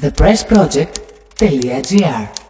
thepressproject.gr 0.00 2.47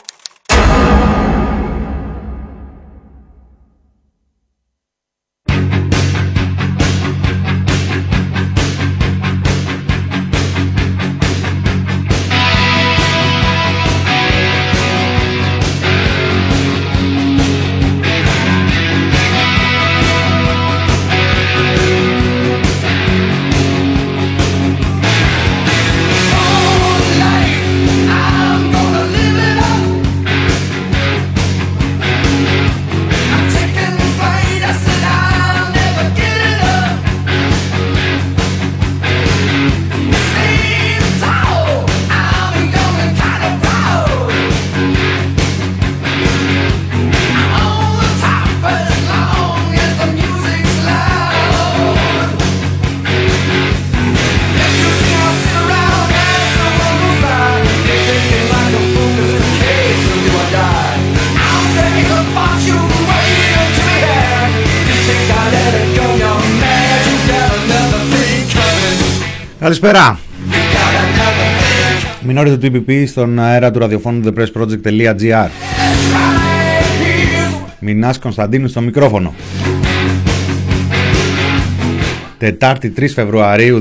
Καλησπέρα. 69.69 70.19
Μινόρετε 72.21 72.69
του 72.69 72.85
EPP 72.87 73.05
στον 73.07 73.39
αέρα 73.39 73.71
του 73.71 73.79
ραδιοφώνου 73.79 74.23
thepressproject.gr 74.27 75.49
Μινάς 77.79 78.19
Κωνσταντίνου 78.19 78.69
στο 78.69 78.81
μικρόφωνο. 78.81 79.35
Τετάρτη 82.39 82.93
3 82.99 83.05
Φεβρουαρίου 83.15 83.81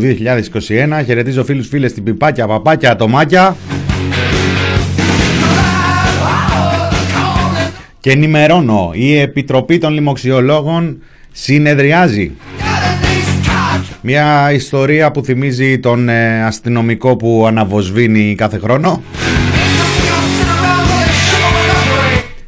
2021. 0.99 1.03
Χαιρετίζω 1.05 1.43
φίλους 1.43 1.67
φίλες 1.67 1.91
στην 1.91 2.03
πιπάκια, 2.03 2.47
παπάκια, 2.47 2.91
ατομάκια. 2.91 3.55
Και 7.99 8.11
ενημερώνω, 8.11 8.91
η 8.93 9.19
Επιτροπή 9.19 9.77
των 9.77 9.93
Λοιμοξιολόγων 9.93 11.01
συνεδριάζει. 11.31 12.31
Μια 14.01 14.51
ιστορία 14.53 15.11
που 15.11 15.23
θυμίζει 15.23 15.79
τον 15.79 16.09
ε, 16.09 16.43
αστυνομικό 16.43 17.15
που 17.15 17.45
αναβοσβήνει 17.47 18.35
κάθε 18.37 18.57
χρόνο. 18.57 19.03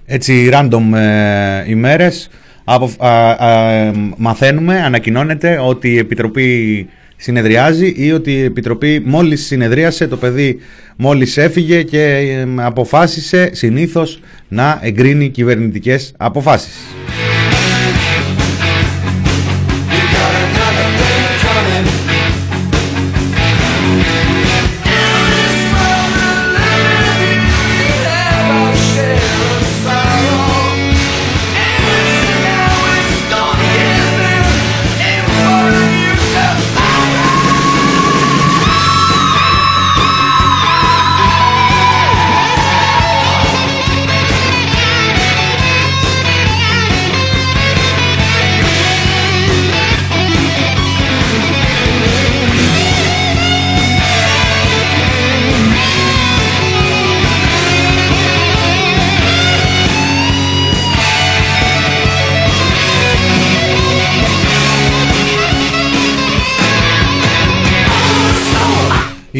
Έτσι 0.05 0.49
random 0.53 0.93
ε, 0.93 1.69
ημέρες 1.69 2.29
απο, 2.63 2.91
ε, 3.39 3.91
μαθαίνουμε, 4.17 4.81
ανακοινώνεται 4.81 5.59
ότι 5.63 5.89
η 5.89 5.97
Επιτροπή 5.97 6.87
συνεδριάζει 7.15 7.93
ή 7.97 8.11
ότι 8.11 8.31
η 8.31 8.43
Επιτροπή 8.43 9.01
μόλις 9.05 9.45
συνεδρίασε, 9.45 10.07
το 10.07 10.17
παιδί 10.17 10.59
μόλις 10.95 11.37
έφυγε 11.37 11.83
και 11.83 12.03
ε, 12.03 12.47
αποφάσισε 12.55 13.49
συνήθως 13.53 14.19
να 14.47 14.79
εγκρίνει 14.81 15.29
κυβερνητικές 15.29 16.13
αποφάσεις. 16.17 16.73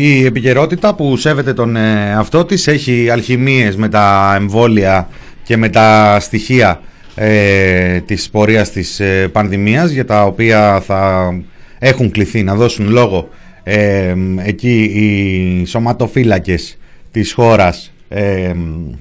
Η 0.01 0.25
επικαιρότητα 0.25 0.95
που 0.95 1.17
σέβεται 1.17 1.53
τον 1.53 1.75
εαυτό 1.75 2.45
της 2.45 2.67
έχει 2.67 3.09
αλχημίες 3.09 3.75
με 3.75 3.89
τα 3.89 4.33
εμβόλια 4.35 5.09
και 5.43 5.57
με 5.57 5.69
τα 5.69 6.17
στοιχεία 6.19 6.81
ε, 7.15 7.99
της 7.99 8.29
πορείας 8.29 8.71
της 8.71 8.99
ε, 8.99 9.27
πανδημίας 9.27 9.91
για 9.91 10.05
τα 10.05 10.23
οποία 10.23 10.81
θα 10.85 11.33
έχουν 11.79 12.11
κληθεί 12.11 12.43
να 12.43 12.55
δώσουν 12.55 12.89
λόγο 12.89 13.29
ε, 13.63 14.13
εκεί 14.43 14.81
οι 14.81 15.65
σωματοφύλακες 15.65 16.77
της 17.11 17.33
χώρας 17.33 17.91
ε, 18.09 18.51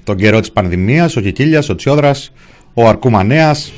τον 0.05 0.17
καιρό 0.17 0.41
της 0.41 0.53
πανδημίας, 0.53 1.17
ο 1.17 1.21
Κικίλιας, 1.21 1.69
ο 1.69 1.75
Τσιόδρας, 1.75 2.33
ο 2.75 2.89
Αρκούμανέας. 2.89 3.73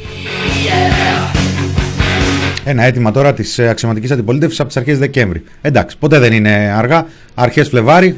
Ένα 2.64 2.82
αίτημα 2.82 3.10
τώρα 3.10 3.32
της 3.34 3.58
αξιωματικής 3.58 4.10
αντιπολίτευσης 4.10 4.60
από 4.60 4.68
τις 4.68 4.76
αρχές 4.76 4.98
Δεκέμβρη. 4.98 5.42
Εντάξει, 5.62 5.96
ποτέ 5.98 6.18
δεν 6.18 6.32
είναι 6.32 6.74
αργά. 6.76 7.06
Αρχές 7.34 7.68
Φλεβάρι. 7.68 8.16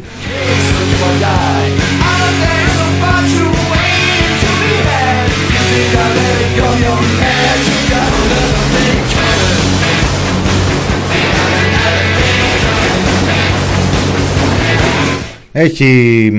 Έχει 15.53 16.33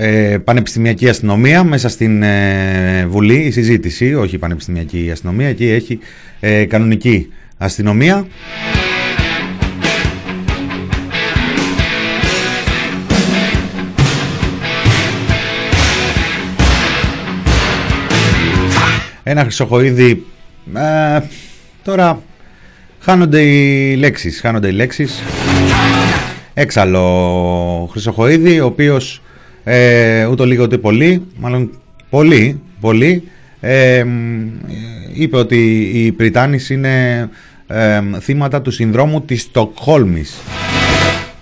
ε, 0.00 0.38
πανεπιστημιακή 0.44 1.08
αστυνομία 1.08 1.64
μέσα 1.64 1.88
στην 1.88 2.22
ε, 2.22 3.06
Βουλή, 3.08 3.36
η 3.36 3.50
συζήτηση, 3.50 4.14
όχι 4.14 4.34
η 4.34 4.38
πανεπιστημιακή 4.38 5.08
αστυνομία, 5.12 5.48
εκεί 5.48 5.68
έχει 5.68 5.98
ε, 6.40 6.64
κανονική 6.64 7.32
αστυνομία. 7.58 8.26
Ένα 19.22 19.42
χρυσοχοίδι, 19.42 20.24
ε, 20.74 21.20
τώρα 21.84 22.22
χάνονται 23.00 23.42
οι 23.42 23.96
λέξεις, 23.96 24.40
χάνονται 24.40 24.68
οι 24.68 24.72
λέξεις. 24.72 25.22
Έξαλλο 26.54 27.88
χρυσοχοίδι, 27.92 28.60
ο 28.60 28.66
οποίος 28.66 29.22
ε, 29.70 30.26
ούτε 30.26 30.44
λίγο 30.44 30.62
ούτε 30.62 30.78
πολύ, 30.78 31.22
μάλλον 31.36 31.70
πολύ, 32.10 32.60
πολύ, 32.80 33.22
ε, 33.60 34.04
είπε 35.14 35.36
ότι 35.36 35.90
οι 35.94 36.12
Πριτάνης 36.12 36.70
είναι 36.70 37.28
ε, 37.66 38.00
θύματα 38.20 38.62
του 38.62 38.70
συνδρόμου 38.70 39.20
της 39.20 39.42
Στοκχόλμης. 39.42 40.36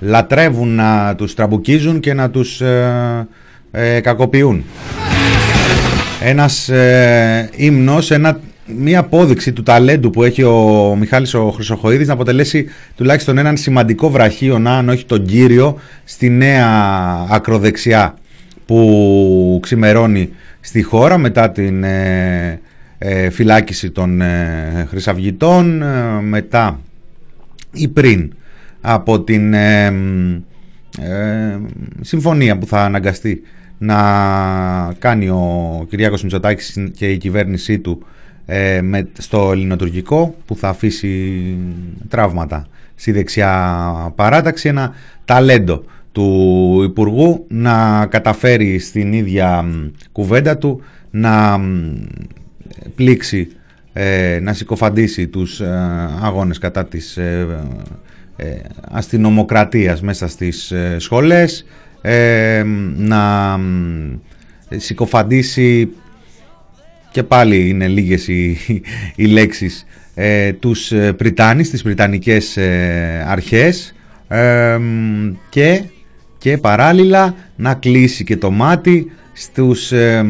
Λατρεύουν 0.01 0.75
να 0.75 1.15
τους 1.15 1.35
τραμπουκίζουν 1.35 2.01
και 2.01 2.15
να 2.15 2.31
τους 2.31 2.61
ε, 2.61 3.29
ε 3.71 4.01
κακοποιούν. 4.01 4.65
Ένας 6.21 6.69
ε, 6.69 7.51
ύμνος, 7.57 8.11
ένα, 8.11 8.41
μια 8.67 8.99
απόδειξη 8.99 9.53
του 9.53 9.63
ταλέντου 9.63 10.11
που 10.11 10.23
έχει 10.23 10.43
ο 10.43 10.95
Μιχάλης 10.99 11.35
ο 11.35 11.51
Χρυσοχοίδης 11.51 12.07
να 12.07 12.13
αποτελέσει 12.13 12.67
τουλάχιστον 12.97 13.39
έναν 13.39 13.57
σημαντικό 13.57 14.11
βραχείο, 14.11 14.63
αν 14.65 14.89
όχι 14.89 15.05
τον 15.05 15.27
κύριο, 15.27 15.79
στη 16.05 16.29
νέα 16.29 16.67
ακροδεξιά 17.31 18.15
που 18.67 19.59
ξημερώνει 19.63 20.31
στη 20.61 20.83
χώρα 20.83 21.19
μετά 21.19 21.51
την 21.51 21.85
ε, 21.85 22.61
ε, 22.99 23.31
φυλάκιση 23.31 23.91
των 23.91 24.21
ε, 24.21 24.87
χρυσαυγητών, 24.89 25.83
μετά 26.23 26.81
ή 27.73 27.89
πριν 27.89 28.33
από 28.81 29.21
την 29.21 29.55
ε, 29.55 29.93
συμφωνία 32.01 32.59
που 32.59 32.67
θα 32.67 32.85
αναγκαστεί 32.85 33.43
να 33.79 33.97
κάνει 34.99 35.29
ο 35.29 35.87
Κυριάκος 35.89 36.23
Μητσοτάκης 36.23 36.79
και 36.97 37.11
η 37.11 37.17
κυβέρνησή 37.17 37.79
του 37.79 38.05
ε, 38.47 38.81
με, 38.83 39.09
στο 39.19 39.51
ελληνοτουρκικό 39.53 40.35
που 40.47 40.57
θα 40.57 40.69
αφήσει 40.69 41.43
τραύματα. 42.09 42.67
Στη 42.95 43.13
δεξιά 43.13 44.13
παράταξη 44.15 44.69
ένα 44.69 44.95
ταλέντο 45.25 45.85
του 46.13 46.81
Υπουργού 46.85 47.45
να 47.49 48.07
καταφέρει 48.07 48.79
στην 48.79 49.13
ίδια 49.13 49.65
κουβέντα 50.13 50.59
του 50.59 50.81
να 51.11 51.61
πλήξει, 52.95 53.49
ε, 53.93 54.39
να 54.43 54.53
συκοφαντήσει 54.53 55.29
τους 55.29 55.61
ε, 55.61 56.11
αγώνες 56.21 56.59
κατά 56.59 56.85
της 56.87 57.17
ε, 57.17 57.47
αστυνομοκρατίας 58.91 60.03
μέσα 60.03 60.29
στις 60.29 60.73
σχολές, 60.97 61.65
να 62.97 63.59
συκοφαντήσει 64.77 65.89
και 67.17 67.23
πάλι 67.23 67.69
είναι 67.69 67.89
λίγες 67.89 68.29
οι, 68.29 68.59
οι 69.17 69.25
λέξεις. 69.25 69.87
Τους 70.61 70.93
Πριτάνης, 71.17 71.71
τις 71.71 71.83
Πριτανικές 71.83 72.59
αρχές. 73.27 73.95
Και 75.49 75.83
και 76.39 76.59
παράλληλα 76.59 77.35
να 77.57 77.75
κλείσει 77.75 78.25
και 78.25 78.37
το 78.37 78.51
μάτι 78.51 79.11
στους 79.33 79.93
ε, 79.93 80.27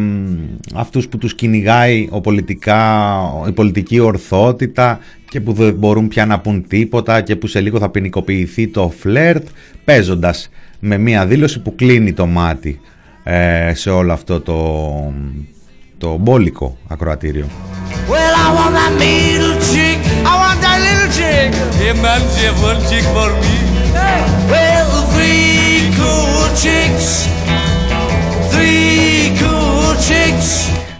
αυτούς 0.74 1.08
που 1.08 1.18
τους 1.18 1.34
κυνηγάει 1.34 2.08
ο 2.10 2.20
πολιτικά, 2.20 3.20
η 3.48 3.52
πολιτική 3.52 3.98
ορθότητα 3.98 4.98
και 5.28 5.40
που 5.40 5.52
δεν 5.52 5.74
μπορούν 5.74 6.08
πια 6.08 6.26
να 6.26 6.40
πούν 6.40 6.66
τίποτα 6.68 7.20
και 7.20 7.36
που 7.36 7.46
σε 7.46 7.60
λίγο 7.60 7.78
θα 7.78 7.88
ποινικοποιηθεί 7.88 8.68
το 8.68 8.92
φλερτ 8.98 9.46
παίζοντας 9.84 10.50
με 10.80 10.98
μία 10.98 11.26
δήλωση 11.26 11.60
που 11.60 11.74
κλείνει 11.74 12.12
το 12.12 12.26
μάτι 12.26 12.80
ε, 13.24 13.72
σε 13.74 13.90
όλο 13.90 14.12
αυτό 14.12 14.40
το, 14.40 14.54
το 16.06 16.16
μπόλικο 16.20 16.76
ακροατήριο. 16.88 17.46
Well, 18.10 18.34
I 18.44 18.48
want 18.56 18.72
that 18.78 18.92
little 19.02 19.56
chick, 19.70 19.98
I 20.30 20.34
want 20.42 20.58
that 20.64 20.78
little 20.86 21.10
chick. 21.18 21.48
Hey 21.80 21.94
man, 22.04 22.20
one 22.68 22.80
chick 22.88 23.04
for 23.14 23.30
me. 23.42 23.54
Well, 24.52 24.90
three 25.14 25.90
cool 25.98 26.44
chicks, 26.62 27.08
three 28.52 29.20
cool 29.40 29.92
chicks. 30.08 30.48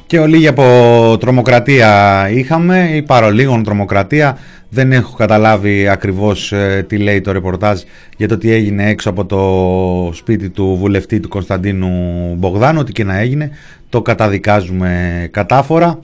Και 0.06 0.19
ολίγη 0.19 0.47
από 0.47 1.17
τρομοκρατία 1.20 1.91
είχαμε 2.31 2.91
ή 2.94 3.03
παρολίγων 3.03 3.62
τρομοκρατία 3.62 4.38
δεν 4.69 4.93
έχω 4.93 5.17
καταλάβει 5.17 5.88
ακριβώς 5.88 6.53
ε, 6.53 6.85
τι 6.88 6.97
λέει 6.97 7.20
το 7.20 7.32
ρεπορτάζ 7.32 7.81
για 8.17 8.29
το 8.29 8.38
τι 8.38 8.53
έγινε 8.53 8.88
έξω 8.88 9.11
από 9.11 9.25
το 9.26 10.12
σπίτι 10.14 10.50
του 10.50 10.76
βουλευτή 10.81 11.20
του 11.20 11.29
Κωνσταντίνου 11.29 11.91
Μπογδάνου, 12.38 12.79
ό,τι 12.81 12.93
και 12.93 13.05
να 13.05 13.19
έγινε, 13.19 13.50
το 13.88 14.02
καταδικάζουμε 14.02 15.28
κατάφορα. 15.30 15.98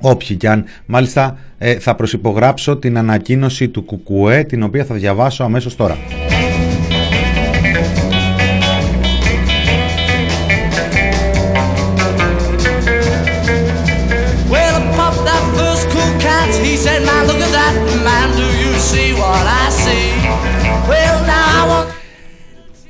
Όποιοι 0.00 0.36
κι 0.36 0.46
αν. 0.46 0.64
Μάλιστα 0.86 1.38
ε, 1.58 1.78
θα 1.78 1.94
προσυπογράψω 1.94 2.76
την 2.76 2.98
ανακοίνωση 2.98 3.68
του 3.68 3.82
Κουκουέ, 3.82 4.44
την 4.44 4.62
οποία 4.62 4.84
θα 4.84 4.94
διαβάσω 4.94 5.44
αμέσως 5.44 5.76
τώρα. 5.76 5.96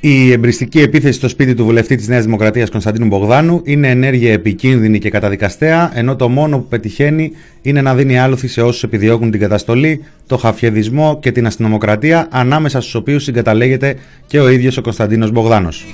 Η 0.01 0.31
εμπριστική 0.31 0.79
επίθεση 0.79 1.17
στο 1.17 1.27
σπίτι 1.27 1.53
του 1.53 1.63
βουλευτή 1.63 1.95
της 1.95 2.07
Νέας 2.07 2.23
Δημοκρατίας 2.23 2.69
Κωνσταντίνου 2.69 3.05
Μπογδάνου 3.05 3.61
είναι 3.63 3.89
ενέργεια 3.89 4.31
επικίνδυνη 4.31 4.99
και 4.99 5.09
καταδικαστέα, 5.09 5.91
ενώ 5.93 6.15
το 6.15 6.29
μόνο 6.29 6.57
που 6.57 6.67
πετυχαίνει 6.67 7.31
είναι 7.61 7.81
να 7.81 7.95
δίνει 7.95 8.19
άλοθη 8.19 8.47
σε 8.47 8.61
όσους 8.61 8.83
επιδιώκουν 8.83 9.31
την 9.31 9.39
καταστολή, 9.39 10.03
το 10.27 10.37
χαφιεδισμό 10.37 11.19
και 11.21 11.31
την 11.31 11.45
αστυνομοκρατία, 11.45 12.27
ανάμεσα 12.31 12.81
στους 12.81 12.95
οποίους 12.95 13.23
συγκαταλέγεται 13.23 13.95
και 14.27 14.39
ο 14.39 14.49
ίδιος 14.49 14.77
ο 14.77 14.81
Κωνσταντίνος 14.81 15.31
Μπογδάνος. 15.31 15.85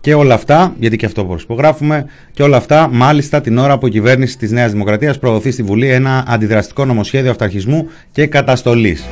Και 0.00 0.14
όλα 0.14 0.34
αυτά, 0.34 0.74
γιατί 0.78 0.96
και 0.96 1.06
αυτό 1.06 1.24
προσυπογράφουμε, 1.24 2.06
και 2.32 2.42
όλα 2.42 2.56
αυτά 2.56 2.88
μάλιστα 2.92 3.40
την 3.40 3.58
ώρα 3.58 3.78
που 3.78 3.86
η 3.86 3.90
κυβέρνηση 3.90 4.38
της 4.38 4.50
Νέας 4.50 4.70
Δημοκρατίας 4.70 5.18
προωθεί 5.18 5.50
στη 5.50 5.62
Βουλή 5.62 5.88
ένα 5.90 6.24
αντιδραστικό 6.28 6.84
νομοσχέδιο 6.84 7.30
αυταρχισμού 7.30 7.86
και 8.12 8.26
καταστολής. 8.26 9.04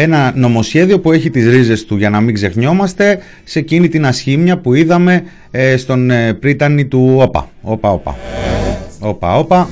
Ένα 0.00 0.32
νομοσχέδιο 0.34 1.00
που 1.00 1.12
έχει 1.12 1.30
τις 1.30 1.46
ρίζες 1.46 1.84
του 1.84 1.96
για 1.96 2.10
να 2.10 2.20
μην 2.20 2.34
ξεχνιόμαστε 2.34 3.18
σε 3.44 3.58
εκείνη 3.58 3.88
την 3.88 4.06
ασχήμια 4.06 4.58
που 4.58 4.74
είδαμε 4.74 5.22
ε, 5.50 5.76
στον 5.76 6.10
ε, 6.10 6.34
πρίτανη 6.34 6.84
του 6.86 7.14
ΟΠΑ. 7.18 7.48
Όπα, 7.62 7.92
όπα. 7.92 8.16
Όπα, 9.00 9.38
όπα. 9.38 9.68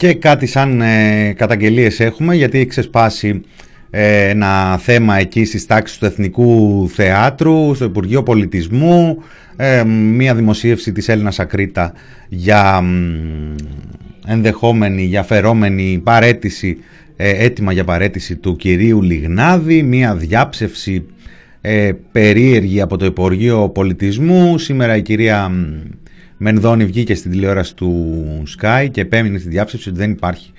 Και 0.00 0.14
κάτι 0.14 0.46
σαν 0.46 0.80
ε, 0.80 1.32
καταγγελίες 1.36 2.00
έχουμε 2.00 2.34
γιατί 2.34 2.58
έχει 2.58 2.66
ξεσπάσει 2.66 3.40
ε, 3.90 4.28
ένα 4.28 4.78
θέμα 4.78 5.18
εκεί 5.18 5.44
στις 5.44 5.66
τάξεις 5.66 5.98
του 5.98 6.04
Εθνικού 6.04 6.88
Θεάτρου, 6.88 7.74
στο 7.74 7.84
Υπουργείο 7.84 8.22
Πολιτισμού, 8.22 9.22
ε, 9.56 9.84
μία 9.84 10.34
δημοσίευση 10.34 10.92
της 10.92 11.08
Έλληνας 11.08 11.38
Ακρίτα 11.38 11.92
για 12.28 12.82
ενδεχόμενη, 14.26 15.02
για 15.02 15.22
φερόμενη 15.22 16.00
παρέτηση, 16.04 16.78
ε, 17.16 17.44
έτοιμα 17.44 17.72
για 17.72 17.84
παρέτηση 17.84 18.36
του 18.36 18.56
κυρίου 18.56 19.02
Λιγνάδη, 19.02 19.82
μία 19.82 20.14
διάψευση 20.16 21.06
περίεργη 22.12 22.80
από 22.80 22.96
το 22.96 23.04
Υπουργείο 23.04 23.68
Πολιτισμού. 23.68 24.58
Σήμερα 24.58 24.96
η 24.96 25.02
κυρία 25.02 25.50
Μενδώνη 26.42 26.84
βγήκε 26.84 27.14
στην 27.14 27.30
τηλεόραση 27.30 27.74
του 27.74 28.42
Sky 28.58 28.88
και 28.90 29.00
επέμεινε 29.00 29.38
στη 29.38 29.48
διάψευση 29.48 29.88
ότι 29.88 29.98
δεν 29.98 30.10
υπάρχει 30.10 30.52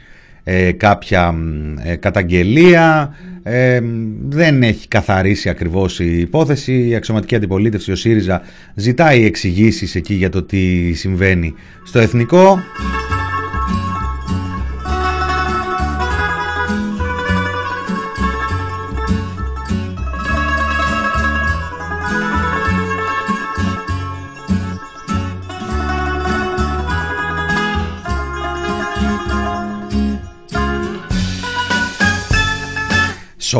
ε, 0.43 0.71
κάποια 0.71 1.35
ε, 1.83 1.95
καταγγελία, 1.95 3.15
ε, 3.43 3.79
δεν 4.27 4.63
έχει 4.63 4.87
καθαρίσει 4.87 5.49
ακριβώς 5.49 5.99
η 5.99 6.19
υπόθεση, 6.19 6.87
η 6.87 6.95
αξιωματική 6.95 7.35
αντιπολίτευση, 7.35 7.91
ο 7.91 7.95
ΣΥΡΙΖΑ 7.95 8.41
ζητάει 8.75 9.25
εξηγήσεις 9.25 9.95
εκεί 9.95 10.13
για 10.13 10.29
το 10.29 10.43
τι 10.43 10.93
συμβαίνει 10.93 11.53
στο 11.83 11.99
εθνικό. 11.99 12.59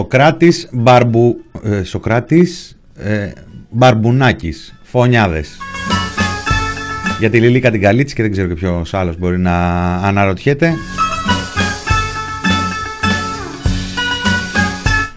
Σοκράτης, 0.01 0.67
Μπαρμπου, 0.71 1.43
ε, 1.63 1.83
Σοκράτης 1.83 2.77
ε, 2.95 3.31
Μπαρμπουνάκης, 3.69 4.73
Φωνιάδες. 4.83 5.57
Για 7.19 7.29
τη 7.29 7.39
Λιλίκα 7.39 7.71
την 7.71 7.81
Καλίτση 7.81 8.15
και 8.15 8.21
δεν 8.21 8.31
ξέρω 8.31 8.47
και 8.47 8.53
ποιος 8.53 8.93
άλλος 8.93 9.17
μπορεί 9.17 9.39
να 9.39 9.55
αναρωτιέται. 9.95 10.73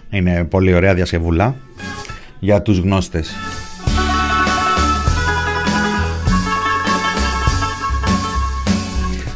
Είναι 0.09 0.43
πολύ 0.43 0.73
ωραία 0.73 0.93
διασκευούλα 0.93 1.55
για 2.39 2.61
τους 2.61 2.77
γνώστες. 2.77 3.35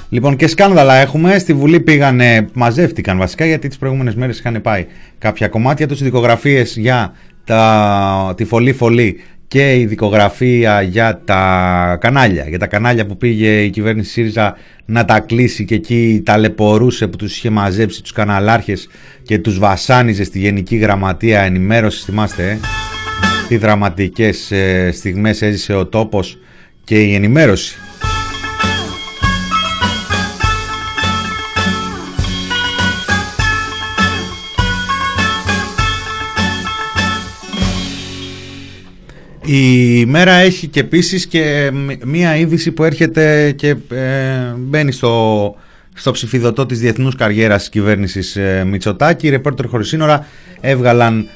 Λοιπόν 0.10 0.36
και 0.36 0.48
σκάνδαλα 0.48 0.96
έχουμε. 0.96 1.38
Στη 1.38 1.54
Βουλή 1.54 1.80
πήγανε, 1.80 2.48
μαζεύτηκαν 2.54 3.18
βασικά 3.18 3.46
γιατί 3.46 3.68
τις 3.68 3.78
προηγούμενες 3.78 4.16
μέρες 4.16 4.40
είχαν 4.40 4.62
πάει 4.62 4.86
κάποια 5.18 5.48
κομμάτια 5.48 5.88
τους 5.88 6.04
δικογραφίες 6.04 6.78
για 6.78 7.14
τα, 7.44 8.34
τη 8.38 8.46
φωλή 8.46 8.74
φωλή 8.74 9.20
και 9.48 9.76
η 9.76 9.86
δικογραφία 9.86 10.82
για 10.82 11.22
τα 11.26 11.98
κανάλια, 12.02 12.46
για 12.48 12.60
τα 12.60 12.68
κανάλια 12.68 13.06
που 13.06 13.18
πήγε 13.18 13.62
η 13.62 13.70
κυβέρνηση 13.70 14.12
ΣΥΡΙΖΑ 14.12 14.58
να 14.86 15.06
τα 15.06 15.20
κλείσει 15.20 15.66
και 15.66 15.76
εκεί 15.76 16.22
ταλαιπωρούσε 16.26 17.08
που 17.08 17.18
τους 17.18 17.38
είχε 17.38 17.50
μαζέψει 17.50 18.02
τους 18.02 18.12
καναλάρχες 18.12 18.90
και 19.24 19.40
τους 19.40 19.60
βασάνιζε 19.60 20.24
στη 20.24 20.40
Γενική 20.40 20.76
Γραμματεία 20.76 21.42
Ενημέρωσης, 21.42 22.04
θυμάστε, 22.04 22.50
ε; 22.50 22.58
τι 23.48 23.58
δραματικές 23.58 24.52
ε, 24.52 24.92
στιγμές 24.92 25.42
έζησε 25.42 25.74
ο 25.74 25.86
τόπος 25.86 26.38
και 26.84 27.04
η 27.04 27.14
ενημέρωση. 27.16 27.78
Η 39.52 40.06
μέρα 40.06 40.32
έχει 40.32 40.68
και 40.68 40.80
επίσης 40.80 41.28
και 41.28 41.72
μία 42.06 42.36
είδηση 42.36 42.72
που 42.72 42.84
έρχεται 42.84 43.52
και 43.52 43.76
ε, 43.90 44.54
μπαίνει 44.58 44.92
στο, 44.92 45.56
στο 45.94 46.12
ψηφιδωτό 46.12 46.66
της 46.66 46.80
διεθνούς 46.80 47.16
καριέρας 47.16 47.60
της 47.60 47.70
κυβέρνησης 47.70 48.36
ε, 48.36 48.64
Μητσοτάκη. 48.66 49.28
Οι 49.28 49.30
ρεπόρτερ 49.30 49.68
χωρίς 49.68 49.88
σύνορα 49.88 50.26
έβγαλαν 50.62 51.28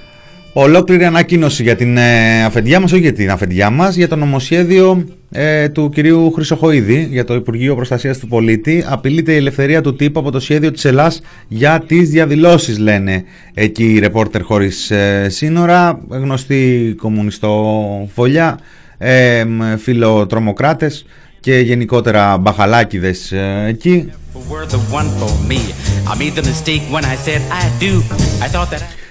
Ολόκληρη 0.56 1.06
ανακοίνωση 1.06 1.64
για 1.64 1.76
την 1.76 1.98
ε, 1.98 2.44
αφεντιά 2.44 2.80
μας, 2.80 2.92
όχι 2.92 3.02
για 3.02 3.14
την 3.14 3.32
αφεντιά 3.32 3.70
μας, 3.70 3.96
για 3.96 4.08
το 4.08 4.16
νομοσχέδιο 4.16 5.06
ε, 5.32 5.70
του 5.70 5.90
κυρίου 5.90 6.32
Χρυσοχοίδη 6.32 7.08
για 7.12 7.24
το 7.24 7.34
Υπουργείο 7.34 7.76
Προστασίας 7.76 8.18
του 8.18 8.28
Πολίτη. 8.28 8.86
Απειλείται 8.88 9.34
η 9.34 9.36
ελευθερία 9.36 9.82
του 9.82 9.96
τύπου 9.96 10.20
από 10.20 10.32
το 10.32 10.40
σχέδιο 10.40 10.72
της 10.72 10.86
Ελλάς 10.86 11.22
για 11.48 11.84
τις 11.88 12.10
διαδηλώσεις, 12.10 12.80
λένε 12.80 13.24
εκεί 13.54 13.94
οι 13.94 14.00
ρεπόρτερ 14.00 14.42
χωρίς 14.42 14.92
ε, 14.92 15.28
σύνορα, 15.30 16.00
γνωστοί 16.10 16.94
κομμουνιστοφολιά, 16.98 18.60
ε, 18.98 19.46
φιλοτρομοκράτες 19.78 21.06
και 21.40 21.56
γενικότερα 21.60 22.38
μπαχαλάκιδες 22.38 23.32
ε, 23.32 23.66
εκεί. 23.68 24.12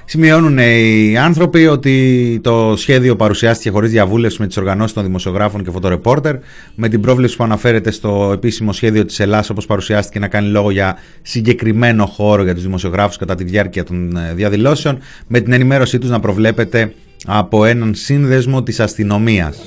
Σημειώνουν 0.04 0.58
οι 0.58 1.18
άνθρωποι 1.18 1.66
ότι 1.66 2.40
το 2.42 2.74
σχέδιο 2.76 3.16
παρουσιάστηκε 3.16 3.70
χωρίς 3.70 3.90
διαβούλευση 3.90 4.40
με 4.40 4.46
τις 4.46 4.56
οργανώσεις 4.56 4.94
των 4.94 5.04
δημοσιογράφων 5.04 5.64
και 5.64 5.70
φωτορεπόρτερ, 5.70 6.36
με 6.74 6.88
την 6.88 7.00
πρόβλεψη 7.00 7.36
που 7.36 7.44
αναφέρεται 7.44 7.90
στο 7.90 8.30
επίσημο 8.32 8.72
σχέδιο 8.72 9.04
της 9.04 9.20
Ελλάδα, 9.20 9.46
όπως 9.50 9.66
παρουσιάστηκε, 9.66 10.18
να 10.18 10.28
κάνει 10.28 10.48
λόγο 10.48 10.70
για 10.70 10.96
συγκεκριμένο 11.22 12.06
χώρο 12.06 12.42
για 12.42 12.54
τους 12.54 12.62
δημοσιογράφους 12.62 13.16
κατά 13.16 13.34
τη 13.34 13.44
διάρκεια 13.44 13.84
των 13.84 14.16
ε, 14.16 14.32
διαδηλώσεων, 14.34 14.98
με 15.26 15.40
την 15.40 15.52
ενημέρωσή 15.52 15.98
τους 15.98 16.10
να 16.10 16.20
προβλέπεται 16.20 16.92
από 17.26 17.64
έναν 17.64 17.94
σύνδεσμο 17.94 18.62
της 18.62 18.80
αστυνομίας. 18.80 19.62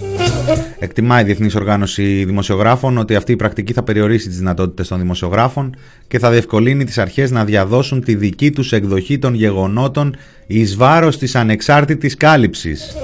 Εκτιμάει 0.79 1.21
η 1.21 1.25
Διεθνής 1.25 1.55
Οργάνωση 1.55 2.23
Δημοσιογράφων 2.25 2.97
ότι 2.97 3.15
αυτή 3.15 3.31
η 3.31 3.35
πρακτική 3.35 3.73
θα 3.73 3.83
περιορίσει 3.83 4.27
τις 4.27 4.37
δυνατότητες 4.37 4.87
των 4.87 4.99
δημοσιογράφων 4.99 5.75
και 6.07 6.19
θα 6.19 6.31
διευκολύνει 6.31 6.83
τις 6.83 6.97
αρχές 6.97 7.31
να 7.31 7.45
διαδώσουν 7.45 8.03
τη 8.03 8.15
δική 8.15 8.51
τους 8.51 8.71
εκδοχή 8.71 9.19
των 9.19 9.33
γεγονότων 9.33 10.15
εις 10.47 10.75
βάρος 10.75 11.17
της 11.17 11.35
ανεξάρτητης 11.35 12.17
κάλυψης. 12.17 12.95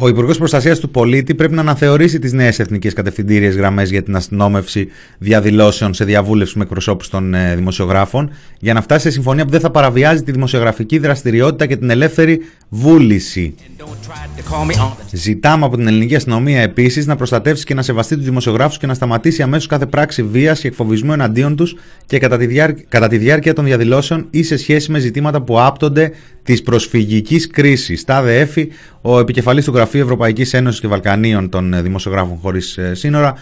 Ο 0.00 0.08
Υπουργός 0.08 0.38
Προστασίας 0.38 0.78
του 0.78 0.90
Πολίτη 0.90 1.34
πρέπει 1.34 1.54
να 1.54 1.60
αναθεωρήσει 1.60 2.18
τις 2.18 2.32
νέες 2.32 2.58
εθνικές 2.58 2.92
κατευθυντήριες 2.92 3.56
γραμμές 3.56 3.90
για 3.90 4.02
την 4.02 4.16
αστυνόμευση 4.16 4.88
διαδηλώσεων 5.18 5.94
σε 5.94 6.04
διαβούλευση 6.04 6.58
με 6.58 6.64
εκπροσώπους 6.64 7.08
των 7.08 7.34
ε, 7.34 7.54
δημοσιογράφων, 7.56 8.30
για 8.58 8.74
να 8.74 8.82
φτάσει 8.82 9.02
σε 9.02 9.10
συμφωνία 9.10 9.44
που 9.44 9.50
δεν 9.50 9.60
θα 9.60 9.70
παραβιάζει 9.70 10.22
τη 10.22 10.32
δημοσιογραφική 10.32 10.98
δραστηριότητα 10.98 11.66
και 11.66 11.76
την 11.76 11.90
ελεύθερη 11.90 12.40
βούληση. 12.68 13.54
Ζητάμε 15.12 15.64
από 15.64 15.76
την 15.76 15.86
ελληνική 15.86 16.14
αστυνομία 16.14 16.60
επίσης 16.60 17.06
να 17.06 17.16
προστατεύσει 17.16 17.64
και 17.64 17.74
να 17.74 17.82
σεβαστεί 17.82 18.16
τους 18.16 18.24
δημοσιογράφους 18.24 18.78
και 18.78 18.86
να 18.86 18.94
σταματήσει 18.94 19.42
αμέσως 19.42 19.66
κάθε 19.66 19.86
πράξη 19.86 20.22
βίας 20.22 20.60
και 20.60 20.68
εκφοβισμού 20.68 21.12
εναντίον 21.12 21.56
τους 21.56 21.76
και 22.06 22.18
κατά 22.18 22.36
τη, 22.36 22.46
διάρκεια, 22.46 22.84
κατά 22.88 23.08
τη 23.08 23.18
διάρκεια 23.18 23.52
των 23.52 23.64
διαδηλώσεων 23.64 24.26
ή 24.30 24.42
σε 24.42 24.56
σχέση 24.56 24.90
με 24.90 24.98
ζητήματα 24.98 25.42
που 25.42 25.60
άπτονται 25.60 26.12
της 26.42 26.62
προσφυγικής 26.62 27.46
κρίσης. 27.46 28.04
Τάδε 28.04 28.40
έφη, 28.40 28.68
ο 29.00 29.18
επικεφαλής 29.18 29.64
του 29.64 29.72
Γραφείου 29.88 30.06
Ευρωπαϊκής 30.06 30.54
Ένωσης 30.54 30.80
και 30.80 30.88
Βαλκανίων 30.88 31.48
των 31.48 31.74
ε, 31.74 31.82
Δημοσιογράφων 31.82 32.38
Χωρίς 32.42 32.78
ε, 32.78 32.94
Σύνορα, 32.94 33.34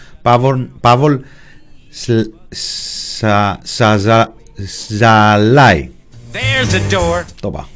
Παύλ 0.81 1.13
Ζαλάι. 4.87 5.89
Το 7.39 7.47
είπα. 7.47 7.67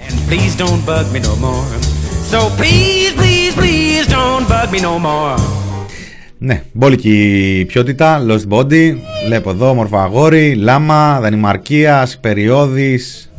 So 2.31 2.39
please, 2.59 3.11
please, 3.19 3.53
please 3.61 4.05
don't 4.07 4.47
bug 4.47 4.67
me 4.73 4.79
no 4.81 4.99
more. 5.05 5.39
Ναι, 6.37 6.63
μπόλικη 6.71 7.65
ποιότητα, 7.67 8.25
Lost 8.27 8.57
Body, 8.57 8.93
βλέπω 9.25 9.49
εδώ, 9.49 9.73
μορφά 9.73 10.03
αγόρι, 10.03 10.53
Λάμα, 10.55 11.19
Δανημαρκίας, 11.21 12.19
Περιόδης, 12.19 13.31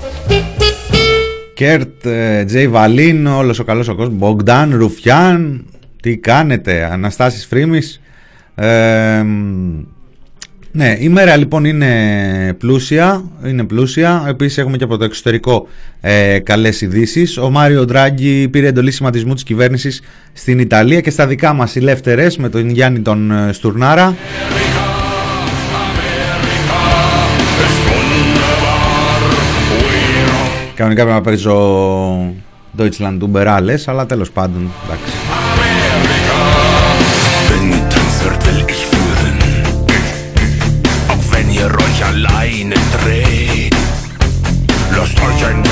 Κέρτ, 1.54 2.06
Τζέι 2.46 2.68
Βαλίν, 2.68 3.26
όλος 3.26 3.58
ο 3.58 3.64
καλός 3.64 3.88
ο 3.88 3.94
κόσμος, 3.94 4.16
Μπογκδάν, 4.16 4.76
Ρουφιάν, 4.76 5.64
τι 6.02 6.16
κάνετε, 6.16 6.88
Αναστάσεις 6.92 7.46
Φρήμης, 7.46 8.00
ε, 8.54 9.22
ναι, 10.74 10.96
η 10.98 11.08
μέρα 11.08 11.36
λοιπόν 11.36 11.64
είναι 11.64 12.54
πλούσια, 12.58 13.24
είναι 13.46 13.64
πλούσια. 13.64 14.24
Επίσης 14.28 14.58
έχουμε 14.58 14.76
και 14.76 14.84
από 14.84 14.96
το 14.96 15.04
εξωτερικό 15.04 15.66
ε, 16.00 16.38
καλές 16.38 16.80
ειδήσεις. 16.80 17.38
Ο 17.38 17.50
Μάριο 17.50 17.84
Ντράγκι 17.84 18.48
πήρε 18.48 18.66
εντολή 18.66 18.90
σχηματισμού 18.90 19.34
της 19.34 19.42
κυβέρνησης 19.42 20.02
στην 20.32 20.58
Ιταλία 20.58 21.00
και 21.00 21.10
στα 21.10 21.26
δικά 21.26 21.52
μας 21.52 21.74
οι 21.74 21.80
με 22.38 22.48
τον 22.48 22.70
Γιάννη 22.70 23.00
τον 23.00 23.30
ε, 23.30 23.52
Στουρνάρα. 23.52 24.16
Κανονικά 30.82 31.04
πρέπει 31.04 31.18
να 31.18 31.30
παίζω 31.30 32.34
Deutschland 32.78 33.18
Uber 33.22 33.46
αλλά 33.86 34.06
τέλος 34.06 34.30
πάντων, 34.30 34.70
εντάξει. 34.84 35.12
alleine 42.12 42.74
dreht. 42.94 43.76
Lasst 44.96 45.18
euch 45.26 45.42
ein 45.48 45.71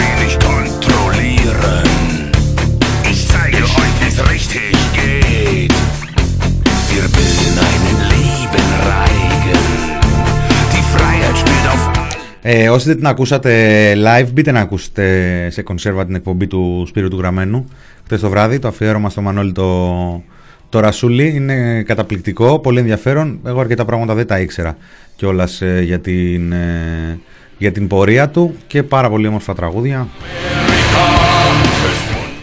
ε, 12.53 12.69
όσοι 12.69 12.87
δεν 12.87 12.97
την 12.97 13.07
ακούσατε 13.07 13.93
live, 13.97 14.29
μπείτε 14.33 14.51
να 14.51 14.61
ακούσετε 14.61 15.05
σε 15.51 15.63
κονσέρβα 15.63 16.07
την 16.07 16.15
εκπομπή 16.15 16.47
του 16.47 16.85
Σπύρου 16.89 17.09
του 17.09 17.19
Γραμμένου 17.19 17.69
χθε 18.05 18.17
το 18.17 18.29
βράδυ, 18.29 18.59
το 18.59 18.69
αφιέρωμα 18.69 19.11
στο 19.11 19.21
Μανώλη 19.21 19.53
το, 19.53 20.23
το 20.69 20.81
Ρασούλη. 20.81 21.33
Είναι 21.35 21.83
καταπληκτικό, 21.83 22.59
πολύ 22.59 22.79
ενδιαφέρον. 22.79 23.41
Εγώ 23.47 23.61
αρκετά 23.61 23.85
πράγματα 23.85 24.15
δεν 24.15 24.27
τα 24.27 24.41
ήξερα 24.41 24.77
κιόλας 25.17 25.61
ε, 25.61 25.81
για, 25.85 25.99
την, 25.99 26.53
ε, 26.53 27.19
για 27.59 27.73
την 27.73 27.87
πορεία 27.87 28.29
του 28.29 28.55
και 28.67 28.83
πάρα 28.83 29.11
πολύ 29.11 29.27
όμορφα 29.27 29.55
τραγούδια. 29.55 30.09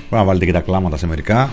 Μπορεί 0.10 0.22
να 0.22 0.24
βάλετε 0.24 0.46
και 0.46 0.52
τα 0.52 0.60
κλάματα 0.60 0.98
σε 0.98 1.08
μερικά. 1.08 1.50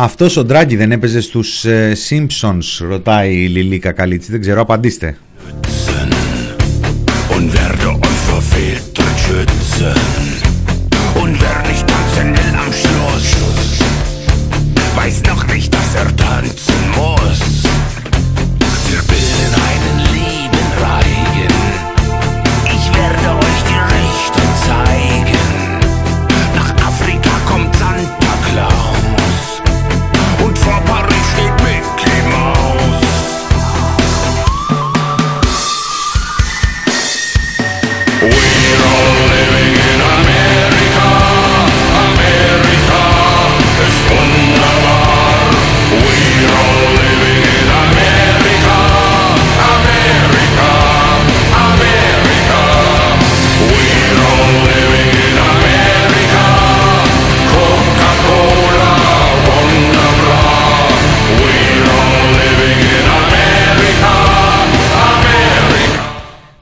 Αυτός 0.00 0.36
ο 0.36 0.44
Ντράγκη 0.44 0.76
δεν 0.76 0.92
έπαιζε 0.92 1.20
στους 1.20 1.64
ε, 1.64 1.96
Simpsons, 2.08 2.86
ρωτάει 2.88 3.34
η 3.34 3.46
Λιλίκα 3.48 3.92
Καλίτσι. 3.92 4.30
Δεν 4.30 4.40
ξέρω, 4.40 4.60
απαντήστε. 4.60 5.16
weiß 9.80 10.37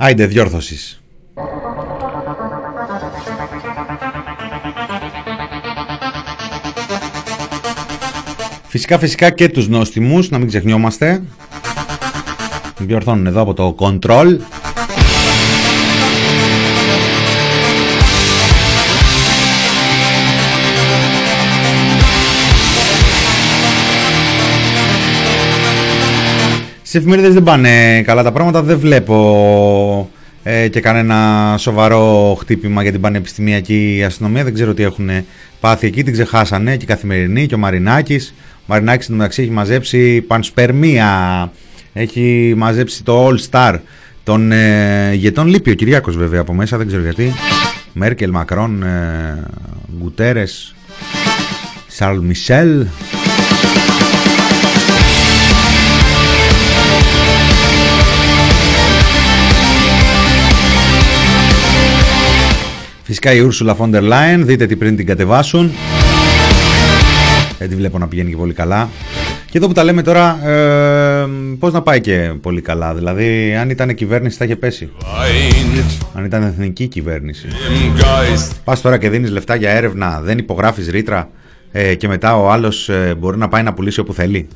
Άιντε 0.07 0.27
διόρθωσης. 0.27 1.01
Φυσικά 8.67 8.99
φυσικά 8.99 9.31
και 9.31 9.49
τους 9.49 9.69
νόστιμους, 9.69 10.31
να 10.31 10.39
μην 10.39 10.49
ξεχνιόμαστε. 10.49 11.23
Διορθώνουν 12.79 13.27
εδώ 13.27 13.41
από 13.41 13.55
το 13.55 13.75
control. 13.79 14.39
Στι 26.97 27.05
εφημερίδες 27.05 27.35
δεν 27.35 27.43
πάνε 27.43 28.03
καλά 28.03 28.23
τα 28.23 28.33
πράγματα, 28.33 28.63
δεν 28.63 28.79
βλέπω 28.79 30.11
ε, 30.43 30.69
και 30.69 30.81
κανένα 30.81 31.55
σοβαρό 31.59 32.37
χτύπημα 32.41 32.83
για 32.83 32.93
την 32.93 33.01
πανεπιστημιακή 33.01 34.03
αστυνομία. 34.07 34.45
Δεν 34.45 34.55
ξέρω 34.55 34.75
τι 34.75 34.83
έχουν 34.83 35.11
πάθει 35.61 35.87
εκεί, 35.87 36.03
την 36.03 36.13
ξεχάσανε 36.13 36.77
και 36.77 36.85
η 36.85 36.87
καθημερινή 36.87 37.47
και 37.47 37.55
ο 37.55 37.59
Μαρινάκης. 37.59 38.35
Ο 38.39 38.65
Μαρινάκης 38.67 39.09
μεταξύ 39.09 39.43
έχει 39.43 39.51
μαζέψει 39.51 40.21
πανσπερμία, 40.21 41.53
έχει 41.93 42.55
μαζέψει 42.57 43.03
το 43.05 43.29
All 43.29 43.37
Star 43.51 43.79
των 44.25 44.53
ε, 44.53 45.11
ηγετών. 45.13 45.47
Λείπει 45.47 45.71
ο 45.71 45.75
Κυριάκος 45.75 46.17
βέβαια 46.17 46.41
από 46.41 46.53
μέσα, 46.53 46.77
δεν 46.77 46.87
ξέρω 46.87 47.03
γιατί. 47.03 47.33
Μέρκελ, 47.93 48.31
Μακρόν, 48.31 48.83
ε, 48.83 49.43
Γκουτέρες, 49.99 50.75
Σαρλ 51.87 52.19
Μισελ. 52.19 52.87
Φυσικά 63.07 63.33
η 63.33 63.49
Ursula 63.49 63.77
von 63.77 63.95
der 63.95 64.03
Leyen, 64.03 64.39
δείτε 64.39 64.67
τι 64.67 64.77
πριν 64.77 64.97
την 64.97 65.07
κατεβάσουν. 65.07 65.71
Δεν 67.59 67.69
τη 67.69 67.75
βλέπω 67.75 67.99
να 67.99 68.09
πηγαίνει 68.09 68.31
και 68.31 68.37
πολύ 68.37 68.53
καλά. 68.53 68.89
Και 69.51 69.59
εδώ 69.59 69.67
που 69.67 69.73
τα 69.73 69.85
λέμε 69.85 70.03
τώρα, 70.03 70.49
ε, 70.49 71.27
πώς 71.59 71.73
να 71.73 71.83
πάει 71.83 72.01
και 72.01 72.33
πολύ 72.41 72.61
καλά. 72.61 72.95
Δηλαδή, 72.95 73.55
αν 73.55 73.71
ήταν 73.71 73.95
κυβέρνηση 73.95 74.37
θα 74.37 74.45
είχε 74.45 74.57
πέσει. 74.57 74.91
Αν 76.15 76.25
ήταν 76.25 76.43
εθνική 76.43 76.87
κυβέρνηση. 76.87 77.47
Πας 78.65 78.81
τώρα 78.81 78.99
και 78.99 79.11
δίνεις 79.11 79.31
λεφτά 79.31 79.55
για 79.55 79.71
έρευνα, 79.71 80.21
δεν 80.21 80.39
υπογράφεις 80.39 80.89
ρήτρα 80.89 81.31
ε, 81.73 81.95
και 81.95 82.09
μετά 82.09 82.37
ο 82.37 82.51
άλλος 82.51 82.89
ε, 82.89 83.15
μπορεί 83.19 83.39
να 83.39 83.49
πάει 83.49 83.63
να 83.63 83.73
πουλήσει 83.73 84.01
όπου 84.01 84.13
θέλει. 84.13 84.49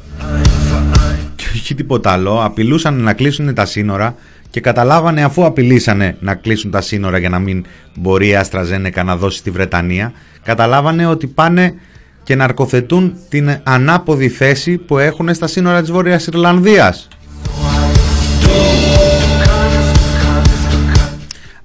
Και 1.37 1.45
όχι 1.55 1.75
τίποτα 1.75 2.11
άλλο. 2.11 2.45
Απειλούσαν 2.45 2.95
να 2.95 3.13
κλείσουν 3.13 3.55
τα 3.55 3.67
σύνορα 3.67 4.15
και 4.51 4.61
καταλάβανε 4.61 5.25
αφού 5.25 5.45
απειλήσανε 5.45 6.17
να 6.21 6.35
κλείσουν 6.35 6.71
τα 6.71 6.81
σύνορα 6.81 7.19
για 7.19 7.29
να 7.29 7.39
μην 7.39 7.65
μπορεί 7.95 8.29
η 8.29 8.35
Αστραζένεκα 8.35 9.05
να 9.05 9.17
δώσει 9.17 9.39
στη 9.39 9.51
Βρετανία, 9.51 10.13
καταλάβανε 10.43 11.07
ότι 11.07 11.27
πάνε 11.27 11.75
και 12.23 12.35
ναρκοθετούν 12.35 13.15
την 13.29 13.61
ανάποδη 13.63 14.29
θέση 14.29 14.79
που 14.79 14.99
έχουν 14.99 15.35
στα 15.35 15.47
σύνορα 15.47 15.81
της 15.81 15.91
Βόρειας 15.91 16.27
Ιρλανδίας. 16.27 17.09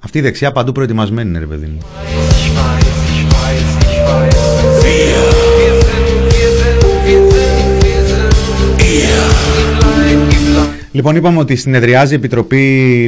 Αυτή 0.00 0.18
η 0.18 0.20
δεξιά 0.20 0.52
παντού 0.52 0.72
προετοιμασμένη 0.72 1.28
είναι 1.28 1.38
ρε 1.38 1.46
παιδί 1.46 1.66
μου. 1.66 1.78
Λοιπόν, 10.96 11.16
είπαμε 11.16 11.38
ότι 11.38 11.56
συνεδριάζει 11.56 12.12
η 12.12 12.16
Επιτροπή 12.16 12.58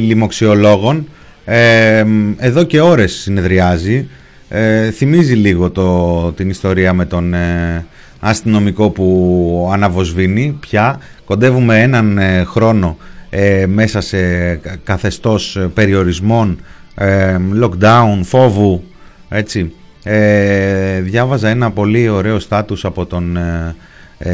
Λοιμοξιολόγων. 0.01 1.07
Ε, 1.45 2.05
εδώ 2.37 2.63
και 2.63 2.81
ώρες 2.81 3.13
συνεδριάζει. 3.13 4.07
Ε, 4.49 4.91
θυμίζει 4.91 5.33
λίγο 5.33 5.69
το, 5.69 6.31
την 6.31 6.49
ιστορία 6.49 6.93
με 6.93 7.05
τον 7.05 7.33
ε, 7.33 7.85
αστυνομικό 8.19 8.89
που 8.89 9.69
αναβοσβήνει 9.73 10.57
πια. 10.59 10.99
Κοντεύουμε 11.25 11.81
έναν 11.81 12.17
ε, 12.17 12.43
χρόνο 12.43 12.97
μέσα 13.67 14.01
σε 14.01 14.55
καθεστώς 14.83 15.67
περιορισμών, 15.73 16.59
lockdown, 17.61 18.19
φόβου, 18.23 18.83
έτσι. 19.29 19.73
διάβαζα 21.01 21.49
ένα 21.49 21.71
πολύ 21.71 22.09
ωραίο 22.09 22.39
στάτους 22.39 22.85
από 22.85 23.05
τον 23.05 23.37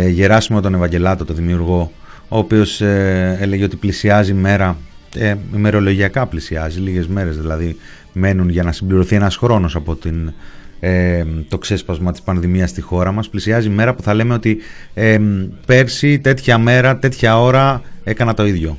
Γεράσιμο 0.10 0.62
τον 0.62 0.74
Ευαγγελάτο, 0.74 1.26
τον 1.26 1.36
δημιουργό, 1.36 1.92
ο 2.28 2.38
οποίος 2.38 2.82
ε, 2.82 3.38
έλεγε 3.40 3.64
ότι 3.64 3.76
πλησιάζει 3.76 4.34
μέρα, 4.34 4.78
ε, 5.16 5.36
ημερολογιακά 5.56 6.26
πλησιάζει, 6.26 6.80
λίγες 6.80 7.08
μέρες 7.08 7.38
δηλαδή 7.38 7.78
μένουν 8.14 8.50
για 8.50 8.64
να 8.64 8.72
συμπληρωθεί 8.72 9.16
ένας 9.16 9.36
χρόνος 9.36 9.76
από 9.76 9.96
την, 9.96 10.34
ε, 10.80 11.24
το 11.48 11.58
ξέσπασμα 11.58 12.12
της 12.12 12.22
πανδημίας 12.22 12.70
στη 12.70 12.82
χώρα 12.82 13.12
μας. 13.12 13.30
Πλησιάζει 13.30 13.70
μέρα 13.70 13.94
που 13.94 14.02
θα 14.02 14.14
λέμε 14.14 14.34
ότι 14.34 14.58
ε, 14.94 15.18
πέρσι 15.66 16.20
τέτοια 16.20 16.58
μέρα, 16.58 16.98
τέτοια 16.98 17.42
ώρα 17.42 17.82
έκανα 18.04 18.34
το 18.34 18.46
ίδιο. 18.46 18.78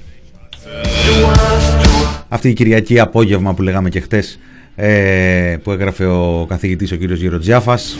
Αυτή 2.29 2.49
η 2.49 2.53
Κυριακή 2.53 3.01
απόγευμα 3.01 3.55
που 3.55 3.63
λέγαμε 3.63 3.89
και 3.89 4.01
χτες 4.01 4.39
ε, 4.77 5.57
που 5.63 5.71
έγραφε 5.71 6.05
ο 6.05 6.47
καθηγητής 6.49 6.93
ο 6.93 6.97
κύριος 6.97 7.21
Γεροτζιάφας. 7.21 7.99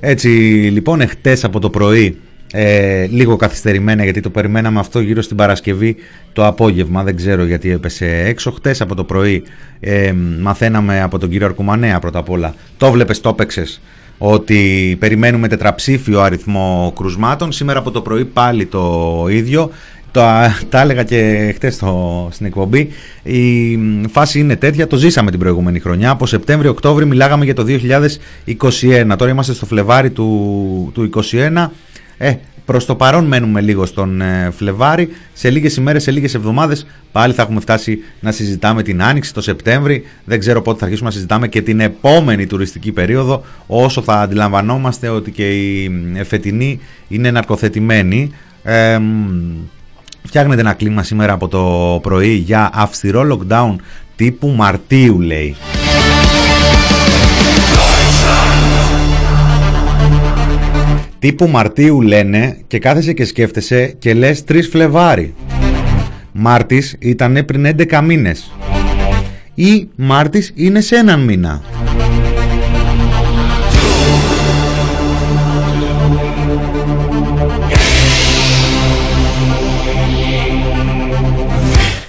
Έτσι 0.00 0.28
λοιπόν 0.72 1.00
εχτες 1.00 1.44
από 1.44 1.60
το 1.60 1.70
πρωί 1.70 2.18
ε, 2.56 3.06
λίγο 3.06 3.36
καθυστερημένα 3.36 4.02
γιατί 4.02 4.20
το 4.20 4.30
περιμέναμε 4.30 4.80
αυτό 4.80 5.00
γύρω 5.00 5.22
στην 5.22 5.36
Παρασκευή 5.36 5.96
το 6.32 6.46
απόγευμα 6.46 7.02
δεν 7.02 7.16
ξέρω 7.16 7.44
γιατί 7.44 7.70
έπεσε 7.70 8.22
έξω 8.26 8.50
χτες 8.50 8.80
από 8.80 8.94
το 8.94 9.04
πρωί 9.04 9.42
ε, 9.80 10.12
μαθαίναμε 10.40 11.02
από 11.02 11.18
τον 11.18 11.28
κύριο 11.28 11.46
Αρκουμανέα 11.46 11.98
πρώτα 11.98 12.18
απ' 12.18 12.30
όλα 12.30 12.54
το 12.76 12.90
βλέπεις 12.90 13.20
το 13.20 13.28
έπαιξες 13.28 13.80
ότι 14.18 14.96
περιμένουμε 14.98 15.48
τετραψήφιο 15.48 16.20
αριθμό 16.20 16.92
κρουσμάτων 16.96 17.52
σήμερα 17.52 17.78
από 17.78 17.90
το 17.90 18.00
πρωί 18.00 18.24
πάλι 18.24 18.66
το 18.66 19.26
ίδιο 19.30 19.70
το, 20.10 20.20
τα 20.68 20.80
έλεγα 20.80 21.02
και 21.02 21.52
χτες 21.54 21.82
στην 22.30 22.46
εκπομπή. 22.46 22.88
Η 23.22 23.78
φάση 24.10 24.38
είναι 24.38 24.56
τέτοια. 24.56 24.86
Το 24.86 24.96
ζήσαμε 24.96 25.30
την 25.30 25.40
προηγούμενη 25.40 25.78
χρονιά. 25.78 26.10
Από 26.10 26.26
Σεπτέμβριο-Οκτώβριο 26.26 27.06
μιλάγαμε 27.06 27.44
για 27.44 27.54
το 27.54 27.64
2021. 27.68 29.14
Τώρα 29.18 29.30
είμαστε 29.30 29.52
στο 29.52 29.66
Φλεβάρι 29.66 30.10
του, 30.10 30.90
του 30.94 31.10
2021. 31.32 31.68
Ε, 32.18 32.34
Προς 32.64 32.84
το 32.86 32.94
παρόν 32.94 33.24
μένουμε 33.24 33.60
λίγο 33.60 33.86
στον 33.86 34.20
ε, 34.20 34.50
Φλεβάρι. 34.56 35.08
Σε 35.32 35.50
λίγες 35.50 35.76
ημέρες, 35.76 36.02
σε 36.02 36.10
λίγες 36.10 36.34
εβδομάδες 36.34 36.86
πάλι 37.12 37.32
θα 37.32 37.42
έχουμε 37.42 37.60
φτάσει 37.60 37.98
να 38.20 38.32
συζητάμε 38.32 38.82
την 38.82 39.02
Άνοιξη 39.02 39.34
το 39.34 39.40
Σεπτέμβρη. 39.40 40.04
Δεν 40.24 40.38
ξέρω 40.38 40.62
πότε 40.62 40.78
θα 40.78 40.84
αρχίσουμε 40.84 41.08
να 41.08 41.14
συζητάμε 41.14 41.48
και 41.48 41.62
την 41.62 41.80
επόμενη 41.80 42.46
τουριστική 42.46 42.92
περίοδο, 42.92 43.44
όσο 43.66 44.02
θα 44.02 44.20
αντιλαμβανόμαστε 44.20 45.08
ότι 45.08 45.30
και 45.30 45.50
η 45.50 45.90
φετινή 46.24 46.80
είναι 47.08 47.30
ναρκοθετημένη. 47.30 48.30
Ε, 48.62 48.98
φτιάχνεται 50.22 50.60
ένα 50.60 50.72
κλίμα 50.72 51.02
σήμερα 51.02 51.32
από 51.32 51.48
το 51.48 51.98
πρωί 52.02 52.32
για 52.34 52.70
αυστηρό 52.74 53.38
lockdown 53.48 53.76
τύπου 54.16 54.48
Μαρτίου 54.48 55.20
λέει. 55.20 55.56
Τύπου 61.24 61.48
Μαρτίου 61.48 62.00
λένε 62.02 62.58
και 62.66 62.78
κάθεσαι 62.78 63.12
και 63.12 63.24
σκέφτεσαι 63.24 63.94
και 63.98 64.14
λες 64.14 64.44
3 64.48 64.60
Φλεβάρι. 64.70 65.34
Μάρτης 66.32 66.96
ήταν 66.98 67.44
πριν 67.46 67.66
11 67.66 68.00
μήνες. 68.02 68.52
Ή 69.54 69.88
Μάρτης 69.96 70.52
είναι 70.54 70.80
σε 70.80 70.96
έναν 70.96 71.20
μήνα. 71.20 71.62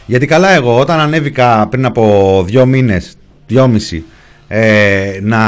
Γιατί 0.06 0.25
καλά 0.25 0.49
εγώ 0.49 0.80
όταν 0.80 0.99
ανέβηκα 0.99 1.67
πριν 1.67 1.86
από 1.86 2.43
δύο 2.47 2.65
μήνες, 2.65 3.17
δυόμιση, 3.47 4.04
ε, 4.47 5.19
να 5.21 5.39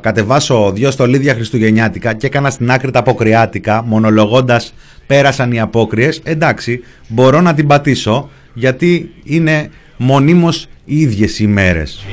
κατεβάσω 0.00 0.72
δύο 0.74 0.90
στολίδια 0.90 1.34
χριστουγεννιάτικα 1.34 2.12
και 2.12 2.26
έκανα 2.26 2.50
στην 2.50 2.70
άκρη 2.70 2.90
τα 2.90 2.98
αποκριάτικα 2.98 3.82
μονολογώντας 3.86 4.74
πέρασαν 5.06 5.52
οι 5.52 5.60
απόκριες. 5.60 6.20
Εντάξει 6.24 6.80
μπορώ 7.08 7.40
να 7.40 7.54
την 7.54 7.66
πατήσω 7.66 8.30
γιατί 8.54 9.10
είναι 9.24 9.70
μονίμως 9.96 10.66
οι 10.84 11.00
ίδιες 11.00 11.38
οι 11.38 11.46
μέρες. 11.46 12.04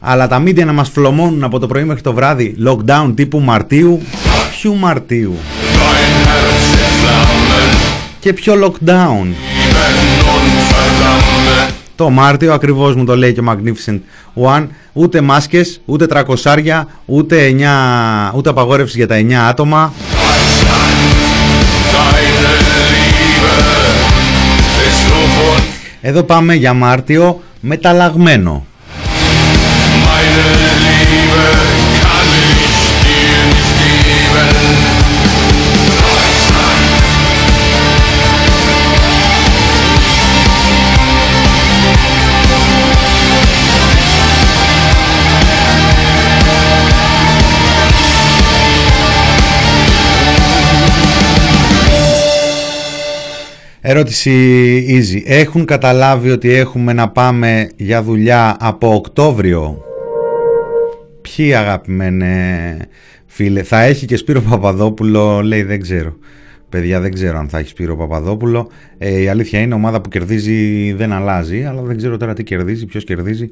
Αλλά 0.00 0.28
τα 0.28 0.38
μίντια 0.38 0.64
να 0.64 0.72
μας 0.72 0.88
φλωμώνουν 0.88 1.44
από 1.44 1.58
το 1.58 1.66
πρωί 1.66 1.84
μέχρι 1.84 2.02
το 2.02 2.12
βράδυ 2.12 2.56
lockdown 2.66 3.12
τύπου 3.14 3.40
Μαρτίου. 3.40 4.02
Ποιου 4.50 4.74
Μαρτίου; 4.74 5.34
Και 8.20 8.32
ποιο 8.32 8.54
lockdown; 8.64 9.26
Το 11.96 12.10
Μάρτιο 12.10 12.52
ακριβώς 12.52 12.94
μου 12.94 13.04
το 13.04 13.16
λέει 13.16 13.32
και 13.32 13.40
ο 13.40 13.44
Magnificent 13.48 13.98
One 14.34 14.66
ούτε 14.92 15.20
μάσκες, 15.20 15.80
ούτε 15.84 16.06
τρακοσάρια, 16.06 16.88
ούτε, 17.04 17.46
9, 17.46 18.32
ούτε 18.34 18.48
απαγόρευσης 18.48 18.96
για 18.96 19.06
τα 19.06 19.14
9 19.14 19.32
άτομα. 19.48 19.92
Εδώ 26.00 26.22
πάμε 26.22 26.54
για 26.54 26.72
Μάρτιο 26.72 27.40
μεταλλαγμένο. 27.60 28.66
Ερώτηση 53.88 54.32
easy. 54.88 55.22
Έχουν 55.24 55.64
καταλάβει 55.64 56.30
ότι 56.30 56.52
έχουμε 56.52 56.92
να 56.92 57.08
πάμε 57.08 57.68
για 57.76 58.02
δουλειά 58.02 58.56
από 58.60 58.94
Οκτώβριο; 58.94 59.82
Ποιοι 61.22 61.54
αγαπημένε 61.54 62.76
φίλε; 63.26 63.62
Θα 63.62 63.80
έχει 63.82 64.06
και 64.06 64.16
Σπύρο 64.16 64.40
Παπαδόπουλο 64.40 65.42
λέει 65.42 65.62
δεν 65.62 65.80
ξέρω. 65.80 66.16
Παιδιά 66.68 67.00
δεν 67.00 67.12
ξέρω 67.12 67.38
αν 67.38 67.48
θα 67.48 67.58
έχει 67.58 67.68
Σπύρο 67.68 67.96
Παπαδόπουλο. 67.96 68.70
Ε, 68.98 69.20
η 69.20 69.28
αλήθεια 69.28 69.60
είναι 69.60 69.74
ομάδα 69.74 70.00
που 70.00 70.08
κερδίζει 70.08 70.92
δεν 70.92 71.12
αλλάζει. 71.12 71.64
Αλλά 71.64 71.82
δεν 71.82 71.96
ξέρω 71.96 72.16
τώρα 72.16 72.34
τι 72.34 72.42
κερδίζει, 72.42 72.86
ποιος 72.86 73.04
κερδίζει, 73.04 73.50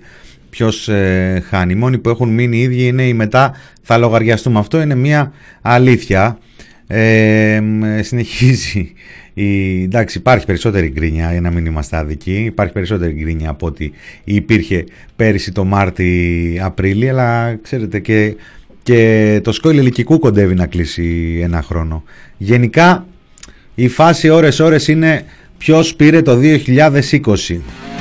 ποιος 0.50 0.88
ε, 0.88 1.42
χάνει. 1.48 1.72
Οι 1.72 1.76
μόνοι 1.76 1.98
που 1.98 2.08
έχουν 2.08 2.28
μείνει 2.28 2.56
οι 2.56 2.60
ίδιοι 2.60 2.86
είναι 2.86 3.02
οι 3.02 3.14
μετά 3.14 3.54
θα 3.82 3.98
λογαριαστούμε. 3.98 4.58
Αυτό 4.58 4.80
είναι 4.80 4.94
μια 4.94 5.32
αλήθεια. 5.62 6.38
Ε, 6.86 7.60
συνεχίζει 8.00 8.92
η, 9.34 9.82
εντάξει, 9.82 10.18
υπάρχει 10.18 10.46
περισσότερη 10.46 10.88
γκρίνια 10.88 11.30
για 11.32 11.40
να 11.40 11.50
μην 11.50 11.66
είμαστε 11.66 11.96
αδικοί. 11.96 12.34
Υπάρχει 12.44 12.72
περισσότερη 12.72 13.12
γκρίνια 13.12 13.50
από 13.50 13.66
ό,τι 13.66 13.90
υπήρχε 14.24 14.84
πέρυσι 15.16 15.52
το 15.52 15.64
Μάρτι-Απρίλη. 15.64 17.08
Αλλά 17.08 17.58
ξέρετε 17.62 17.98
και, 17.98 18.36
και 18.82 19.40
το 19.42 19.52
σκόιλ 19.52 19.78
ελικικού 19.78 20.18
κοντεύει 20.18 20.54
να 20.54 20.66
κλείσει 20.66 21.38
ένα 21.42 21.62
χρόνο. 21.62 22.04
Γενικά 22.36 23.06
η 23.74 23.88
φάση 23.88 24.28
ώρες-ώρες 24.28 24.88
είναι 24.88 25.24
ποιος 25.58 25.94
πήρε 25.94 26.22
το 26.22 26.38
2020. 26.66 27.93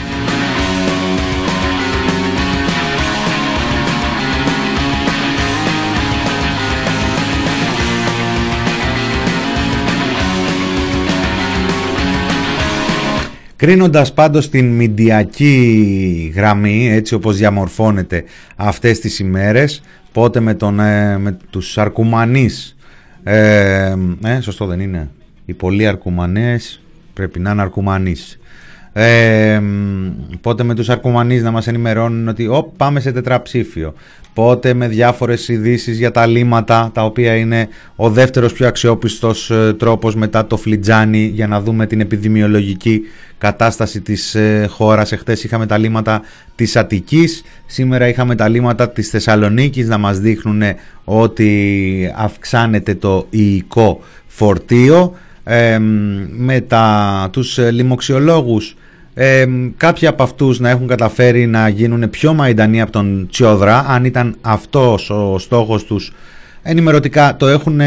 Κρίνοντας 13.64 14.14
πάντως 14.14 14.50
την 14.50 14.66
μηντιακή 14.76 16.32
γραμμή, 16.36 16.92
έτσι 16.92 17.14
όπως 17.14 17.38
διαμορφώνεται 17.38 18.24
αυτές 18.56 19.00
τις 19.00 19.20
ημέρες, 19.20 19.82
πότε 20.12 20.40
με, 20.40 20.54
τον, 20.54 20.80
ε, 20.80 21.18
με 21.18 21.38
τους 21.50 21.78
αρκουμανείς, 21.78 22.76
ε, 23.24 23.96
ε, 24.24 24.40
σωστό 24.42 24.66
δεν 24.66 24.80
είναι, 24.80 25.10
οι 25.46 25.54
πολλοί 25.54 25.88
αρκουμανές 25.88 26.82
πρέπει 27.14 27.40
να 27.40 27.52
είναι 27.52 27.62
αρκουμανείς. 27.62 28.40
Ε, 28.94 29.62
πότε 30.42 30.64
με 30.64 30.76
τους 30.76 30.90
αρκουμανείς 30.90 31.44
να 31.44 31.52
μας 31.52 31.68
ενημερώνουν 31.68 32.28
ότι 32.28 32.48
Ω, 32.48 32.74
πάμε 32.78 33.00
σε 33.00 33.12
τετραψήφιο 33.12 33.94
πότε 34.34 34.74
με 34.74 34.88
διάφορες 34.88 35.48
ειδήσεις 35.48 35.98
για 35.98 36.12
τα 36.12 36.26
λύματα 36.26 36.92
τα 36.94 37.06
οποία 37.06 37.36
είναι 37.36 37.68
ο 37.96 38.10
δεύτερος 38.10 38.54
πιο 38.54 38.68
αξιόπιστος 38.68 39.52
ε, 39.52 39.74
τρόπος 39.74 40.16
μετά 40.16 40.48
το 40.48 40.58
φλιτζάνι 40.58 41.26
για 41.26 41.48
να 41.48 41.62
δούμε 41.62 41.86
την 41.86 42.02
επιδημιολογική 42.02 43.02
κατάσταση 43.38 44.02
της 44.02 44.36
ε, 44.36 44.66
χώρας. 44.70 45.12
Εχθές 45.12 45.44
είχαμε 45.44 45.66
τα 45.66 45.78
λύματα 45.78 46.22
της 46.56 46.76
Αττικής, 46.76 47.44
σήμερα 47.66 48.08
είχαμε 48.08 48.36
τα 48.36 48.48
λύματα 48.48 48.90
της 48.90 49.10
Θεσσαλονίκης 49.10 49.88
να 49.88 49.98
μας 49.98 50.20
δείχνουν 50.20 50.62
ότι 51.04 52.14
αυξάνεται 52.16 52.96
το 52.96 53.28
υλικό 53.30 54.00
φορτίο. 54.28 55.14
Ε, 55.44 55.78
με 56.30 56.62
τα, 56.62 57.28
τους 57.32 57.58
λοιμοξιολόγους 57.58 58.76
ε, 59.14 59.46
κάποιοι 59.78 60.08
από 60.08 60.24
αυτούς 60.24 60.60
να 60.60 60.70
έχουν 60.70 60.88
καταφέρει 60.88 61.46
να 61.46 61.68
γίνουν 61.68 62.10
πιο 62.10 62.34
μαϊντανοί 62.34 62.82
από 62.82 62.92
τον 62.92 63.28
Τσιόδρα 63.32 63.86
αν 63.88 64.06
ήταν 64.06 64.36
αυτός 64.42 65.10
ο 65.10 65.38
στόχος 65.40 65.84
τους. 65.84 66.14
Ενημερωτικά 66.62 67.36
το 67.36 67.48
έχουν 67.48 67.82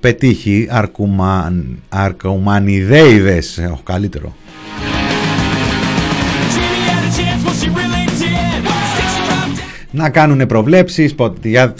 πετύχει 0.00 0.66
αρκουμαν, 0.70 1.78
αρκουμανιδέιδες 1.88 3.58
ο 3.72 3.80
καλύτερο 3.84 4.34
να 9.92 10.10
κάνουν 10.10 10.46
προβλέψεις 10.46 11.14
για 11.42 11.74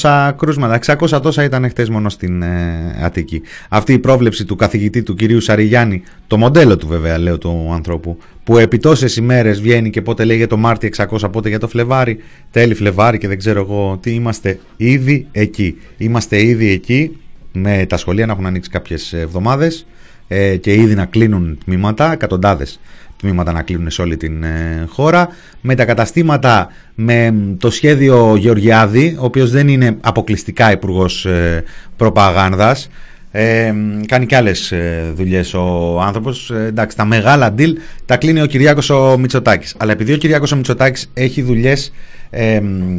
600 0.00 0.32
κρούσματα. 0.36 0.96
600 1.00 1.22
τόσα 1.22 1.44
ήταν 1.44 1.68
χτες 1.68 1.88
μόνο 1.88 2.08
στην 2.08 2.42
ε, 2.42 2.98
Αττική. 3.02 3.42
Αυτή 3.68 3.92
η 3.92 3.98
πρόβλεψη 3.98 4.44
του 4.44 4.56
καθηγητή 4.56 5.02
του 5.02 5.14
κυρίου 5.14 5.40
Σαριγιάννη, 5.40 6.02
το 6.26 6.36
μοντέλο 6.36 6.76
του 6.76 6.86
βέβαια 6.86 7.18
λέω 7.18 7.38
του 7.38 7.70
ανθρώπου, 7.74 8.18
που 8.44 8.58
επί 8.58 8.78
τόσες 8.78 9.16
ημέρες 9.16 9.60
βγαίνει 9.60 9.90
και 9.90 10.02
πότε 10.02 10.24
λέει 10.24 10.36
για 10.36 10.46
το 10.46 10.56
Μάρτι 10.56 10.92
600, 10.96 11.32
πότε 11.32 11.48
για 11.48 11.58
το 11.58 11.68
Φλεβάρι, 11.68 12.18
τέλη 12.50 12.74
Φλεβάρι 12.74 13.18
και 13.18 13.28
δεν 13.28 13.38
ξέρω 13.38 13.60
εγώ 13.60 13.98
τι, 14.02 14.10
είμαστε 14.10 14.58
ήδη 14.76 15.26
εκεί. 15.32 15.78
Είμαστε 15.96 16.42
ήδη 16.42 16.70
εκεί 16.70 17.16
με 17.52 17.86
τα 17.88 17.96
σχολεία 17.96 18.26
να 18.26 18.32
έχουν 18.32 18.46
ανοίξει 18.46 18.70
κάποιες 18.70 19.12
εβδομάδες 19.12 19.86
ε, 20.28 20.56
και 20.56 20.74
ήδη 20.74 20.94
να 20.94 21.04
κλείνουν 21.04 21.58
τμήματα, 21.64 22.12
εκατοντάδες 22.12 22.80
τμήματα 23.22 23.52
να 23.52 23.62
κλείνουν 23.62 23.90
σε 23.90 24.02
όλη 24.02 24.16
την 24.16 24.42
ε, 24.42 24.84
χώρα. 24.88 25.28
Με 25.60 25.74
τα 25.74 25.84
καταστήματα 25.84 26.68
με 26.94 27.34
το 27.58 27.70
σχέδιο 27.70 28.36
Γεωργιάδη, 28.36 29.16
ο 29.20 29.24
οποίος 29.24 29.50
δεν 29.50 29.68
είναι 29.68 29.96
αποκλειστικά 30.00 30.72
υπουργός 30.72 31.26
ε, 31.26 31.64
προπαγάνδας, 31.96 32.88
ε, 33.34 33.74
κάνει 34.06 34.26
και 34.26 34.36
άλλες 34.36 34.72
ε, 34.72 35.12
δουλειές 35.14 35.54
ο 35.54 36.00
άνθρωπος. 36.00 36.50
Ε, 36.50 36.64
εντάξει, 36.64 36.96
τα 36.96 37.04
μεγάλα 37.04 37.54
deal 37.58 37.72
τα 38.06 38.16
κλείνει 38.16 38.40
ο 38.40 38.46
Κυριάκος 38.46 38.90
ο 38.90 39.16
Μητσοτάκης. 39.18 39.74
Αλλά 39.78 39.92
επειδή 39.92 40.12
ο 40.12 40.16
Κυριάκος 40.16 40.52
ο 40.52 40.56
Μητσοτάκης 40.56 41.10
έχει 41.14 41.42
δουλειές 41.42 41.92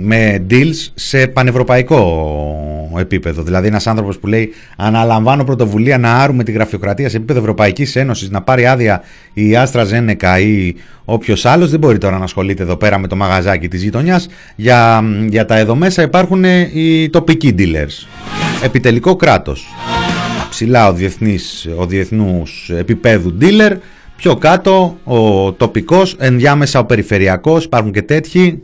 με 0.02 0.46
deals 0.50 0.88
σε 0.94 1.28
πανευρωπαϊκό 1.28 2.00
επίπεδο. 3.00 3.44
Δηλαδή 3.44 3.68
ένας 3.68 3.88
άνθρωπος 3.88 4.20
που 4.20 4.28
λέει 4.28 4.54
αναλαμβάνω 4.78 5.44
πρωτοβουλία 5.44 5.98
να 5.98 6.16
άρουμε 6.16 6.44
τη 6.44 6.52
γραφειοκρατία 6.52 7.10
σε 7.10 7.18
επίπεδο 7.18 7.40
Ευρωπαϊκής 7.40 7.96
Ένωσης, 7.96 8.30
να 8.30 8.42
πάρει 8.42 8.66
άδεια 8.66 9.04
η 9.34 9.56
Άστρα 9.56 9.84
Ζένεκα 9.84 10.40
ή 10.40 10.74
όποιος 11.06 11.46
άλλος 11.46 11.70
δεν 11.70 11.80
μπορεί 11.80 11.98
τώρα 11.98 12.18
να 12.18 12.24
ασχολείται 12.24 12.64
εδώ 12.64 12.76
πέρα 12.76 12.98
με 12.98 13.08
το 13.08 13.16
μαγαζάκι 13.16 13.68
της 13.68 13.84
γειτονιάς. 13.84 14.28
Για, 14.56 15.04
για 15.30 15.46
τα 15.46 15.58
εδώ 15.58 15.76
μέσα 15.76 16.02
υπάρχουν 16.02 16.44
οι 16.74 17.10
τοπικοί 17.10 17.56
dealers. 17.58 18.08
Επιτελικό 18.64 19.16
κράτος 19.16 19.68
ψηλά 20.54 20.88
ο, 20.88 20.94
διεθνής, 20.94 21.68
ο 21.78 21.86
διεθνούς 21.86 22.70
επίπεδου 22.78 23.38
dealer, 23.42 23.72
πιο 24.16 24.36
κάτω 24.36 24.98
ο 25.04 25.52
τοπικός, 25.52 26.16
ενδιάμεσα 26.20 26.80
ο 26.80 26.86
περιφερειακός, 26.86 27.64
υπάρχουν 27.64 27.92
και 27.92 28.02
τέτοιοι. 28.02 28.62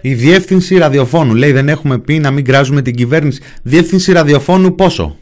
Η 0.00 0.14
διεύθυνση 0.14 0.78
ραδιοφώνου 0.78 1.34
λέει 1.34 1.52
δεν 1.52 1.68
έχουμε 1.68 1.98
πει 1.98 2.18
να 2.18 2.30
μην 2.30 2.44
κράζουμε 2.44 2.82
την 2.82 2.94
κυβέρνηση. 2.94 3.40
Διεύθυνση 3.62 4.12
ραδιοφώνου 4.12 4.74
πόσο; 4.74 5.16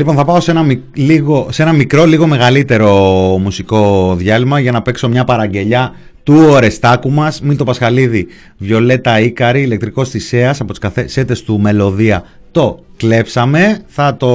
Λοιπόν, 0.00 0.14
θα 0.14 0.24
πάω 0.24 0.40
σε 0.40 0.50
ένα, 0.50 0.66
λίγο, 0.94 1.48
σε 1.50 1.62
ένα 1.62 1.72
μικρό, 1.72 2.04
λίγο 2.04 2.26
μεγαλύτερο 2.26 2.90
μουσικό 3.38 4.14
διάλειμμα 4.16 4.60
για 4.60 4.72
να 4.72 4.82
παίξω 4.82 5.08
μια 5.08 5.24
παραγγελιά 5.24 5.94
του 6.22 6.34
Ορεστάκου 6.48 7.10
μας, 7.10 7.40
Μην 7.40 7.56
το 7.56 7.64
Πασχαλίδη, 7.64 8.26
Βιολέτα 8.58 9.20
Ίκαρη, 9.20 9.62
ηλεκτρικός 9.62 10.10
της 10.10 10.34
από 10.58 10.70
τις 10.70 10.78
καθέτες 10.78 11.42
του 11.42 11.60
Μελωδία. 11.60 12.24
Το 12.50 12.84
κλέψαμε, 12.96 13.82
θα 13.86 14.16
το 14.16 14.28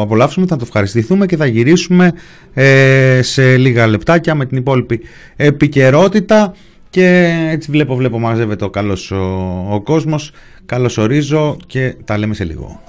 απολαύσουμε, 0.00 0.46
θα 0.46 0.56
το 0.56 0.62
ευχαριστηθούμε 0.64 1.26
και 1.26 1.36
θα 1.36 1.46
γυρίσουμε 1.46 2.12
ε, 2.54 3.20
σε 3.22 3.56
λίγα 3.56 3.86
λεπτάκια 3.86 4.34
με 4.34 4.46
την 4.46 4.56
υπόλοιπη 4.56 5.00
επικαιρότητα. 5.36 6.54
Και 6.90 7.34
έτσι 7.50 7.70
βλέπω, 7.70 7.94
βλέπω, 7.94 8.18
μαζεύεται 8.18 8.64
ο 8.64 8.70
καλός 8.70 9.10
ο, 9.10 9.66
ο 9.70 9.80
κόσμος. 9.80 10.32
Ορίζω 10.98 11.56
και 11.66 11.94
τα 12.04 12.18
λέμε 12.18 12.34
σε 12.34 12.44
λίγο. 12.44 12.80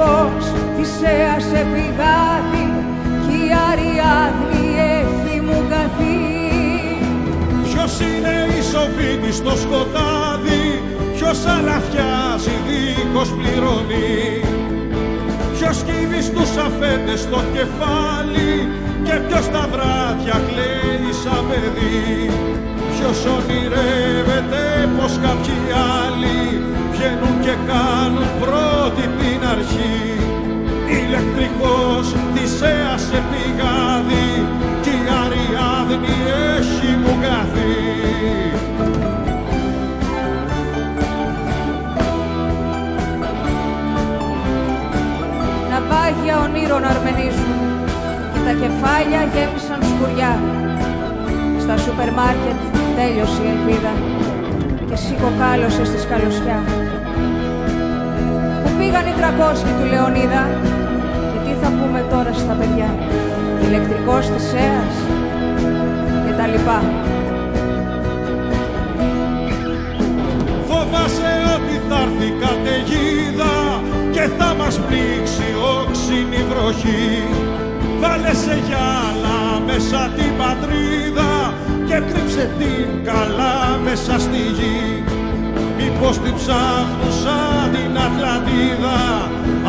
Τι 0.00 0.76
θυσέασε 0.76 1.66
πηγάδι 1.72 2.66
κι 3.24 3.36
η 3.44 3.50
Αριάδνη 3.70 4.66
έχει 4.92 5.40
μου 5.40 5.64
καθεί. 5.72 6.18
Ποιος 7.64 8.00
είναι 8.00 8.34
η 8.58 9.32
στο 9.32 9.50
σκοτάδι, 9.62 10.64
ποιος 11.16 11.38
αλαφιάζει 11.56 12.54
δίχως 12.66 13.28
πληρώνει. 13.36 14.20
Ποιος 15.56 15.76
κύβει 15.86 16.22
στους 16.22 16.50
αφέντες 16.66 17.28
το 17.32 17.40
κεφάλι 17.54 18.52
και 19.06 19.14
ποιος 19.26 19.46
τα 19.54 19.64
βράδια 19.72 20.36
κλαίει 20.48 21.10
σαν 21.22 21.42
παιδί. 21.48 22.30
Ποιος 22.94 23.18
ονειρεύεται 23.34 24.62
πως 24.96 25.12
κάποιοι 25.24 25.58
άλλοι 25.96 26.40
βγαίνουν 26.92 27.34
και 27.44 27.54
κάνουν 27.70 28.28
πρώτη 28.42 29.04
την 29.18 29.39
αρχή 29.50 30.16
ηλεκτρικός 30.98 32.14
θυσέα 32.34 32.98
σε 32.98 33.22
πηγάδι 33.30 34.28
κι 34.82 34.88
η 34.88 35.02
Αριάδνη 35.22 36.16
έχει 36.56 36.96
μου 37.02 37.14
καθεί. 37.22 37.78
Ναυάγια 45.70 46.38
ονείρων 46.44 46.84
αρμενίζουν 46.84 47.60
και 48.32 48.40
τα 48.46 48.52
κεφάλια 48.52 49.22
γέμισαν 49.32 49.80
σκουριά. 49.90 50.32
Στα 51.60 51.76
σούπερ 51.76 52.12
μάρκετ 52.12 52.58
τέλειωσε 52.96 53.42
η 53.42 53.48
ελπίδα 53.54 53.92
και 54.88 54.96
σήκω 54.96 55.32
κάλωσε 55.38 55.84
στη 55.84 55.98
σκαλωσιά. 56.00 56.58
Φύγαν 58.92 59.06
οι 59.06 59.14
300 59.20 59.22
του 59.78 59.84
Λεονίδα, 59.92 60.42
και 61.30 61.38
τι 61.44 61.52
θα 61.62 61.68
πούμε 61.78 62.04
τώρα 62.10 62.32
στα 62.32 62.52
παιδιά; 62.52 62.90
Ηλεκτρικός 63.66 64.26
θησέας 64.26 64.94
και 66.26 66.32
τα 66.38 66.46
λοιπά. 66.46 66.78
Φοβάσαι 70.68 71.32
ότι 71.54 71.74
θα 71.88 71.98
έρθει 72.04 72.28
καταιγίδα 72.44 73.54
και 74.10 74.24
θα 74.38 74.54
μας 74.54 74.80
πλήξει 74.86 75.48
όξινη 75.78 76.40
βροχή. 76.50 77.08
Βάλε 78.00 78.34
σε 78.44 78.54
γυάλα 78.66 79.38
μέσα 79.66 80.10
την 80.16 80.32
πατρίδα 80.40 81.32
και 81.86 81.96
κρύψε 82.12 82.50
την 82.58 83.04
καλά 83.04 83.54
μέσα 83.84 84.18
στη 84.18 84.40
γη 84.58 85.19
πως 86.00 86.18
την 86.18 86.34
ψάχνουσα 86.34 87.38
την 87.72 87.98
Ατλαντίδα 88.06 89.00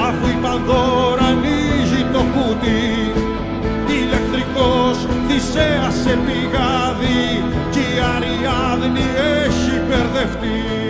αφού 0.08 0.28
η 0.36 0.38
Πανδώρα 0.41 1.26
ανοίγει 1.26 2.04
το 2.13 2.22
κούτι. 2.34 2.82
Ηλεκτρικός 4.00 4.98
θυσέας 5.28 5.94
σε 6.04 6.13
πηγάδι 6.26 7.44
κι 7.72 7.80
η 7.80 8.00
Αριάδνη 8.15 9.06
έχει 9.44 9.76
μπερδευτεί. 9.88 10.81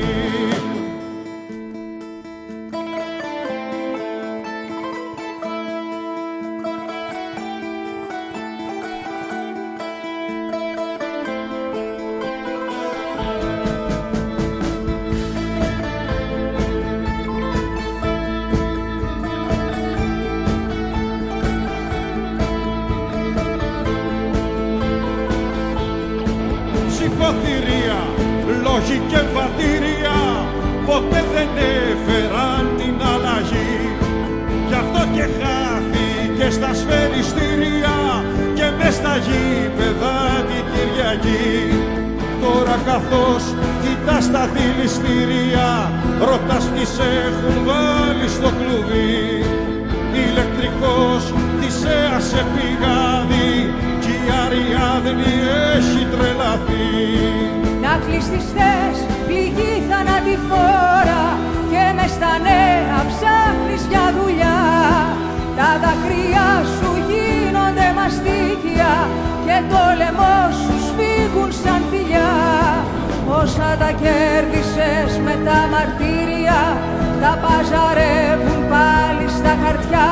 Στα 79.92 79.98
χαρτιά 79.98 80.10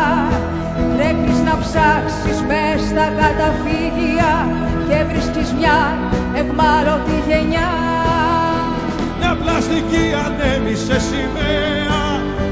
Τρέχεις 0.96 1.40
να 1.48 1.56
ψάξεις 1.64 2.40
μες 2.50 2.80
στα 2.92 3.08
καταφύγια 3.22 4.32
Και 4.88 4.98
βρίσκεις 5.10 5.50
μια 5.60 5.80
εγμάλωτη 6.40 7.18
γενιά. 7.28 7.72
Μια 9.20 9.34
πλαστική 9.42 10.06
ανέμισε 10.26 10.98
σημαία 11.10 12.02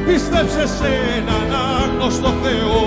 Πίστεψε 0.06 0.64
σε 0.78 0.92
έναν 1.18 1.48
άγνωστο 1.82 2.32
Θεό. 2.44 2.86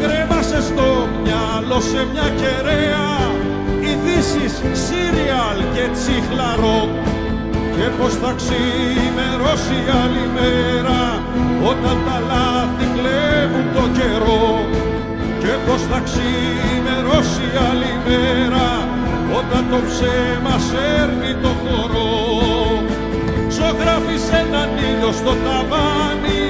Κρέμασε 0.00 0.60
στο 0.68 0.88
μυαλό 1.22 1.80
σε 1.90 2.00
μια 2.12 2.28
κεραία 2.40 3.10
ειδήσεις, 3.86 4.54
σύριαλ 4.86 5.58
και 5.74 5.84
τσιχλαρό. 5.94 6.80
Και 7.74 7.86
πως 7.98 8.12
θα 8.22 8.34
ξημερώσει 8.40 9.78
άλλη 10.02 10.24
μέρα 10.36 11.00
όταν 11.70 11.96
τα 12.06 12.16
λάθη 12.30 12.86
κλέβουν 12.96 13.66
το 13.76 13.84
καιρό 13.98 14.46
και 15.42 15.52
πως 15.66 15.80
θα 15.90 15.98
ξημερώσει 16.08 17.46
άλλη 17.68 17.92
μέρα 18.06 18.68
όταν 19.38 19.62
το 19.70 19.78
ψέμα 19.88 20.54
σέρνει 20.68 21.32
το 21.42 21.52
χορό. 21.62 22.10
Ζωγράφεις 23.56 24.24
έναν 24.42 24.68
ήλιο 24.88 25.12
στο 25.20 25.32
ταβάνι 25.44 26.42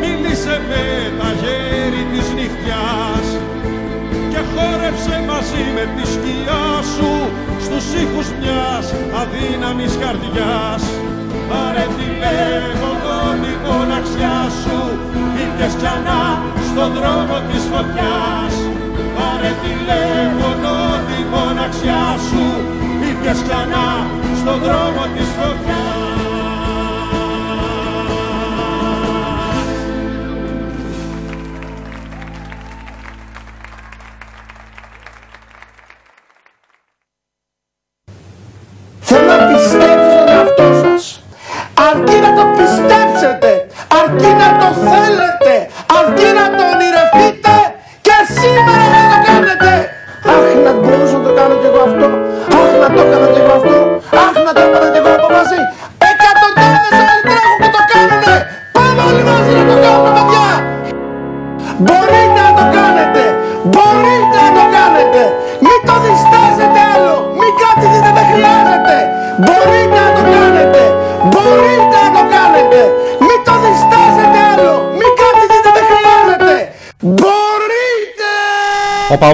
μίλησε 0.00 0.56
με 0.68 0.84
τα 1.18 1.28
γέρη 1.40 2.02
της 2.12 2.26
νυχτιάς 2.36 3.26
και 4.30 4.40
χόρεψε 4.52 5.14
μαζί 5.30 5.64
με 5.76 5.84
τη 5.94 6.04
σκιά 6.14 6.66
σου 6.94 7.12
στους 7.64 7.86
ήχους 8.02 8.28
μιας 8.40 8.86
αδύναμης 9.20 9.94
καρδιάς. 10.02 10.84
Πάρε 11.48 11.86
τηλέφωνο 11.98 13.15
τη 13.42 13.52
μοναξιά 13.66 14.36
σου 14.60 14.78
Ήρθες 15.42 15.74
ξανά 15.80 16.22
στον 16.68 16.88
δρόμο 16.96 17.36
της 17.48 17.62
φωτιάς. 17.70 18.54
Πάρε 19.16 19.52
τηλέφωνο 19.64 20.74
τη 21.08 21.18
μοναξιά 21.32 22.04
σου 22.28 22.44
Ήρθες 23.08 23.38
ξανά 23.46 23.86
στον 24.40 24.58
δρόμο 24.64 25.02
της 25.14 25.28
φωτιάς 25.38 26.15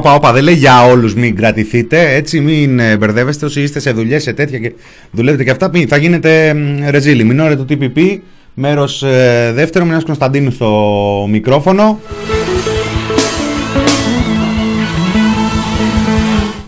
Όπα, 0.04 0.14
όπα, 0.14 0.28
όπα, 0.28 0.32
δεν 0.32 0.44
λέει 0.44 0.54
για 0.54 0.84
όλους 0.84 1.14
μην 1.14 1.36
κρατηθείτε. 1.36 2.14
Έτσι, 2.14 2.40
μην 2.40 2.78
ε, 2.78 2.96
μπερδεύεστε 2.96 3.46
όσοι 3.46 3.62
είστε 3.62 3.80
σε 3.80 3.90
δουλειές, 3.90 4.22
σε 4.22 4.32
τέτοια 4.32 4.58
και 4.58 4.72
δουλεύετε 5.10 5.44
και 5.44 5.50
αυτά. 5.50 5.70
Θα 5.88 5.96
γίνετε 5.96 6.56
ρεζίλι. 6.88 7.24
Μινόρε 7.24 7.56
το 7.56 7.64
TPP, 7.68 8.18
μέρος 8.54 9.02
ε, 9.02 9.52
δεύτερο. 9.54 9.84
Μινά 9.84 10.02
Κωνσταντίνου 10.02 10.50
στο 10.50 11.26
μικρόφωνο. 11.30 12.00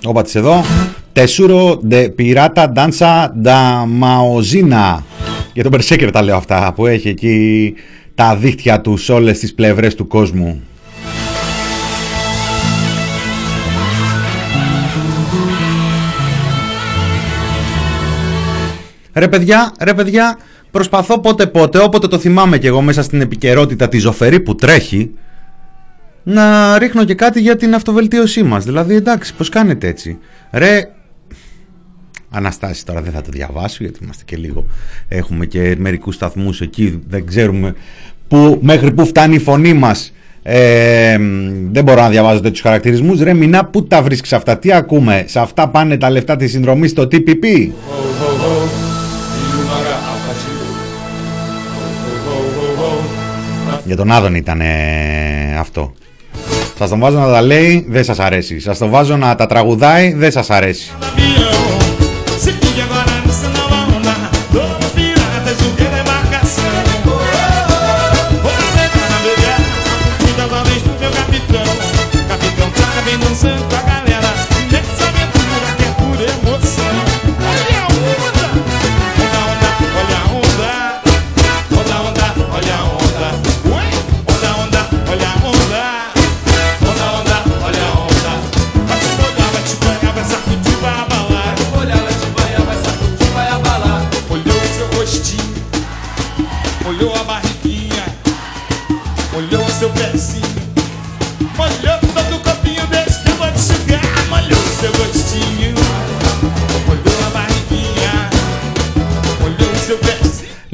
Όπα 0.05 0.23
της 0.23 0.35
εδώ. 0.35 0.65
Τεσούρο 1.13 1.81
de 1.91 2.09
πειράτα 2.15 2.73
danza 2.77 3.29
da 3.45 3.85
maozina. 4.01 5.03
Για 5.53 5.63
τον 5.63 5.73
Περσέκερ 5.73 6.11
τα 6.11 6.23
λέω 6.23 6.37
αυτά 6.37 6.73
που 6.75 6.87
έχει 6.87 7.09
εκεί 7.09 7.75
τα 8.15 8.37
δίχτυα 8.37 8.81
τους 8.81 9.05
σε 9.05 9.13
όλες 9.13 9.39
τις 9.39 9.55
πλευρές 9.55 9.95
του 9.95 10.07
κόσμου. 10.07 10.63
Ρε 19.15 19.29
παιδιά, 19.29 19.73
ρε 19.81 19.95
παιδιά, 19.95 20.39
προσπαθώ 20.71 21.21
πότε 21.21 21.47
πότε, 21.47 21.79
όποτε 21.79 22.07
το 22.07 22.19
θυμάμαι 22.19 22.59
κι 22.59 22.67
εγώ 22.67 22.81
μέσα 22.81 23.03
στην 23.03 23.21
επικαιρότητα 23.21 23.89
τη 23.89 23.99
ζωφερή 23.99 24.41
που 24.41 24.55
τρέχει, 24.55 25.11
να 26.23 26.79
ρίχνω 26.79 27.05
και 27.05 27.15
κάτι 27.15 27.41
για 27.41 27.57
την 27.57 27.75
αυτοβελτίωσή 27.75 28.43
μας. 28.43 28.65
Δηλαδή, 28.65 28.95
εντάξει, 28.95 29.35
πώς 29.35 29.49
κάνετε 29.49 29.89
έτσι. 29.89 30.19
Ρε, 30.53 30.89
Αναστάσης 32.37 32.85
τώρα 32.85 33.03
δεν 33.03 33.13
θα 33.13 33.21
το 33.21 33.29
διαβάσω 33.31 33.77
γιατί 33.81 33.99
είμαστε 34.03 34.23
και 34.27 34.37
λίγο 34.37 34.67
έχουμε 35.09 35.47
και 35.47 35.75
μερικούς 35.79 36.15
σταθμούς 36.15 36.61
εκεί 36.61 37.03
δεν 37.09 37.27
ξέρουμε 37.27 37.75
που, 38.29 38.59
μέχρι 38.63 38.93
που 38.93 39.07
φτάνει 39.07 39.35
η 39.35 39.39
φωνή 39.39 39.73
μας 39.73 40.13
ε, 40.43 41.19
δεν 41.71 41.85
μπορώ 41.85 42.01
να 42.01 42.09
διαβάζω 42.09 42.41
τέτοιους 42.41 42.61
χαρακτηρισμούς 42.61 43.21
ρε 43.21 43.35
Μινά 43.35 43.65
που 43.65 43.87
τα 43.87 44.03
βρίσκεις 44.03 44.33
αυτά 44.33 44.59
τι 44.59 44.73
ακούμε 44.73 45.25
σε 45.27 45.41
αυτά 45.41 45.69
πάνε 45.69 45.97
τα 45.97 46.11
λεφτά 46.11 46.37
της 46.37 46.51
συνδρομής 46.51 46.91
στο 46.91 47.03
TPP 47.03 47.71
Για 53.85 53.97
τον 53.97 54.11
Άδων 54.11 54.35
ήταν 54.35 54.61
αυτό. 55.59 55.93
Σας 56.79 56.89
τον 56.91 56.99
βάζω 56.99 57.19
να 57.19 57.33
τα 57.33 57.43
λέει, 57.43 57.87
δεν 57.89 58.05
σας 58.05 58.19
αρέσει. 58.19 58.61
Σας 58.61 58.79
τον 58.79 58.91
βάζω 58.91 59.17
να 59.17 59.35
τα 59.35 59.47
τραγουδάει, 59.47 60.13
δεν 60.13 60.31
σας 60.31 60.51
αρέσει. 60.51 60.91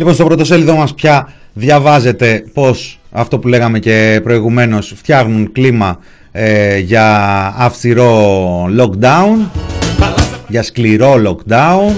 Λοιπόν, 0.01 0.15
στο 0.15 0.25
πρωτοσέλιδο 0.25 0.75
μας 0.75 0.95
πια 0.95 1.29
διαβάζετε 1.53 2.45
πως 2.53 3.01
αυτό 3.11 3.39
που 3.39 3.49
λέγαμε 3.49 3.79
και 3.79 4.21
προηγουμένως 4.23 4.93
φτιάχνουν 4.97 5.53
κλίμα 5.53 5.99
ε, 6.33 6.79
για 6.79 7.07
αυστηρό 7.59 8.65
lockdown, 8.79 9.61
για 10.49 10.63
σκληρό 10.63 11.15
lockdown. 11.27 11.93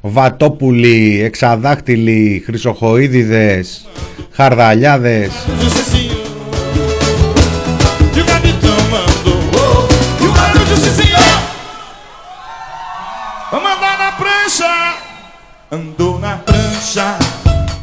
Βατόπουλοι, 0.00 1.20
εξαδάκτυλοι, 1.24 2.42
χρυσοχοίδιδες, 2.46 3.88
χαρδαλιάδες. 4.32 5.30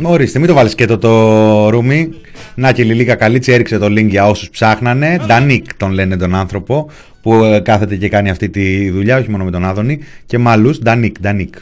Ορίστε, 0.01 0.39
μην 0.39 0.47
το 0.47 0.53
βάλεις 0.53 0.75
και 0.75 0.85
το, 0.85 0.97
το 0.97 1.69
ρούμι. 1.69 2.09
Να 2.55 2.71
και 2.71 2.83
Λιλίκα 2.83 3.15
Καλίτσι 3.15 3.51
έριξε 3.51 3.77
το 3.77 3.85
link 3.85 4.07
για 4.07 4.27
όσους 4.27 4.49
ψάχνανε. 4.49 5.19
Ντανίκ 5.25 5.73
τον 5.77 5.91
λένε 5.91 6.17
τον 6.17 6.35
άνθρωπο 6.35 6.89
που 7.21 7.33
ε, 7.33 7.59
κάθεται 7.59 7.95
και 7.95 8.09
κάνει 8.09 8.29
αυτή 8.29 8.49
τη 8.49 8.89
δουλειά, 8.89 9.17
όχι 9.17 9.29
μόνο 9.29 9.43
με 9.43 9.51
τον 9.51 9.65
Άδωνη, 9.65 9.99
και 10.25 10.37
με 10.37 10.49
άλλους. 10.49 10.79
Ντανίκ, 10.79 11.19
Ντανίκ. 11.19 11.53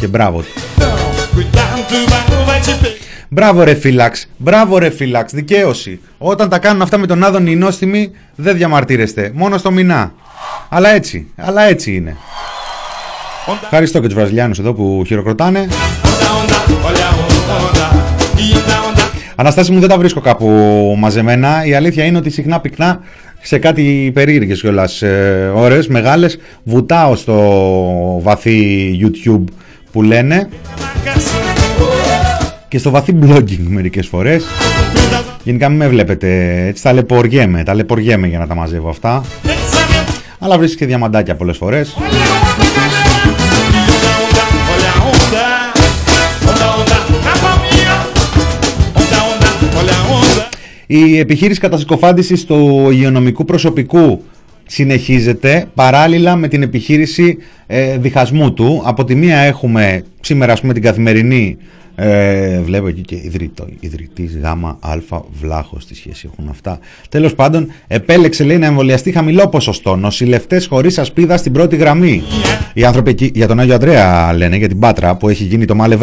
Και 0.00 0.06
μπράβο 0.06 0.40
του. 0.40 0.60
Μπράβο 3.28 3.62
ρε 3.62 3.74
φύλαξ, 3.74 4.28
μπράβο 4.36 4.78
ρε 4.78 4.90
φύλαξ, 4.90 5.32
δικαίωση. 5.32 6.00
Όταν 6.18 6.48
τα 6.48 6.58
κάνουν 6.58 6.82
αυτά 6.82 6.98
με 6.98 7.06
τον 7.06 7.24
Άδωνη 7.24 7.50
οι 7.50 7.56
νόστιμοι 7.56 8.10
δεν 8.34 8.56
διαμαρτύρεστε, 8.56 9.30
μόνο 9.34 9.58
στο 9.58 9.70
μηνά. 9.70 10.12
Αλλά 10.68 10.88
έτσι, 10.88 11.26
αλλά 11.36 11.62
έτσι 11.62 11.94
είναι. 11.94 12.16
Ευχαριστώ 13.62 14.00
και 14.00 14.06
τους 14.06 14.14
Βραζιλιάνους 14.14 14.58
εδώ 14.58 14.72
που 14.72 15.02
χειροκροτάνε. 15.06 15.68
Αναστάση 19.34 19.72
μου 19.72 19.80
δεν 19.80 19.88
τα 19.88 19.98
βρίσκω 19.98 20.20
κάπου 20.20 20.46
μαζεμένα. 20.98 21.64
Η 21.64 21.74
αλήθεια 21.74 22.04
είναι 22.04 22.18
ότι 22.18 22.30
συχνά 22.30 22.60
πυκνά 22.60 23.00
σε 23.40 23.58
κάτι 23.58 24.10
περίεργες 24.14 24.60
κιόλας 24.60 25.02
ε, 25.02 25.52
ώρες, 25.54 25.88
μεγάλες, 25.88 26.38
βουτάω 26.62 27.16
στο 27.16 28.20
βαθύ 28.22 28.90
YouTube 29.02 29.44
που 29.92 30.02
λένε 30.02 30.48
και 32.68 32.78
στο 32.78 32.90
βαθύ 32.90 33.18
blogging 33.22 33.66
μερικές 33.68 34.06
φορές. 34.06 34.44
Γενικά 35.42 35.68
μην 35.68 35.78
με 35.78 35.88
βλέπετε, 35.88 36.60
έτσι 36.66 36.82
ταλαιπωριέμαι, 36.82 37.62
ταλαιπωριέμαι 37.62 38.26
για 38.26 38.38
να 38.38 38.46
τα 38.46 38.54
μαζεύω 38.54 38.88
αυτά. 38.88 39.24
Αλλά 40.38 40.58
βρίσκει 40.58 40.76
και 40.76 40.86
διαμαντάκια 40.86 41.34
πολλές 41.36 41.56
φορές. 41.56 41.96
Η 50.86 51.18
επιχείρηση 51.18 51.60
κατασκοφάντησης 51.60 52.44
του 52.44 52.88
υγειονομικού 52.90 53.44
προσωπικού 53.44 54.24
συνεχίζεται 54.70 55.66
παράλληλα 55.74 56.36
με 56.36 56.48
την 56.48 56.62
επιχείρηση 56.62 57.38
ε, 57.66 57.98
διχασμού 57.98 58.52
του. 58.52 58.82
Από 58.84 59.04
τη 59.04 59.14
μία 59.14 59.38
έχουμε 59.38 60.04
σήμερα 60.20 60.52
ας 60.52 60.60
πούμε 60.60 60.72
την 60.72 60.82
καθημερινή 60.82 61.56
ε, 61.94 62.60
βλέπω 62.60 62.86
εκεί 62.86 63.00
και 63.00 63.14
ιδρυτό, 63.22 63.66
ιδρυτής 63.80 64.38
γάμα 64.42 64.76
αλφα 64.80 65.24
βλάχος 65.40 65.82
στη 65.82 65.94
σχέση 65.94 66.30
έχουν 66.32 66.48
αυτά. 66.50 66.78
Τέλος 67.08 67.34
πάντων 67.34 67.72
επέλεξε 67.86 68.44
λέει 68.44 68.58
να 68.58 68.66
εμβολιαστεί 68.66 69.12
χαμηλό 69.12 69.48
ποσοστό 69.48 69.96
νοσηλευτές 69.96 70.66
χωρίς 70.66 70.98
ασπίδα 70.98 71.36
στην 71.36 71.52
πρώτη 71.52 71.76
γραμμή. 71.76 72.22
Οι 72.74 72.84
άνθρωποι 72.84 73.10
εκεί 73.10 73.30
για 73.34 73.46
τον 73.46 73.60
Άγιο 73.60 73.74
Αντρέα 73.74 74.32
λένε 74.32 74.56
για 74.56 74.68
την 74.68 74.78
Πάτρα 74.78 75.16
που 75.16 75.28
έχει 75.28 75.44
γίνει 75.44 75.64
το 75.64 75.74
Μάλε 75.74 75.96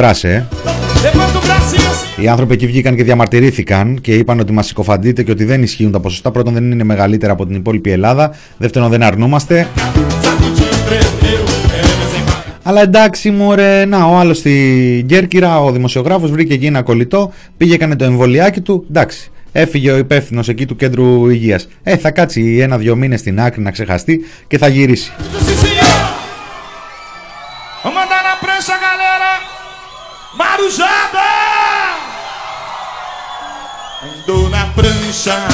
οι 2.21 2.27
άνθρωποι 2.27 2.53
εκεί 2.53 2.65
βγήκαν 2.65 2.95
και 2.95 3.03
διαμαρτυρήθηκαν 3.03 3.97
και 4.01 4.13
είπαν 4.13 4.39
ότι 4.39 4.53
μας 4.53 4.67
συκοφαντείτε 4.67 5.23
και 5.23 5.31
ότι 5.31 5.43
δεν 5.43 5.63
ισχύουν 5.63 5.91
τα 5.91 5.99
ποσοστά. 5.99 6.31
Πρώτον, 6.31 6.53
δεν 6.53 6.71
είναι 6.71 6.83
μεγαλύτερα 6.83 7.31
από 7.31 7.45
την 7.45 7.55
υπόλοιπη 7.55 7.91
Ελλάδα. 7.91 8.35
Δεύτερον, 8.57 8.89
δεν 8.89 9.03
αρνούμαστε. 9.03 9.67
Αλλά 12.63 12.81
εντάξει, 12.81 13.31
μωρέ, 13.31 13.85
να, 13.85 14.05
ο 14.05 14.17
άλλος 14.17 14.37
στη 14.37 15.03
Γκέρκυρα, 15.05 15.63
ο 15.63 15.71
δημοσιογράφος, 15.71 16.31
βρήκε 16.31 16.53
εκεί 16.53 16.65
ένα 16.65 16.81
κολλητό, 16.81 17.31
πήγε, 17.57 17.73
έκανε 17.73 17.95
το 17.95 18.03
εμβολιάκι 18.03 18.61
του. 18.61 18.85
Εντάξει, 18.89 19.31
έφυγε 19.51 19.91
ο 19.91 19.97
υπεύθυνος 19.97 20.49
εκεί 20.49 20.65
του 20.65 20.75
κέντρου 20.75 21.29
υγείας. 21.29 21.67
Ε, 21.83 21.97
θα 21.97 22.11
κάτσει 22.11 22.57
ένα-δυο 22.61 22.95
μήνες 22.95 23.19
στην 23.19 23.39
άκρη 23.39 23.61
να 23.61 23.71
ξεχαστεί 23.71 24.21
και 24.47 24.57
θα 24.57 24.67
γυρίσει. 24.67 25.11
Andou 34.29 34.49
na 34.49 34.65
prancha, 34.75 35.47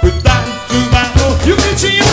cuidado 0.00 0.50
tubarão 0.68 1.38
e 1.44 1.52
o 1.52 1.56
gritinho. 1.56 2.04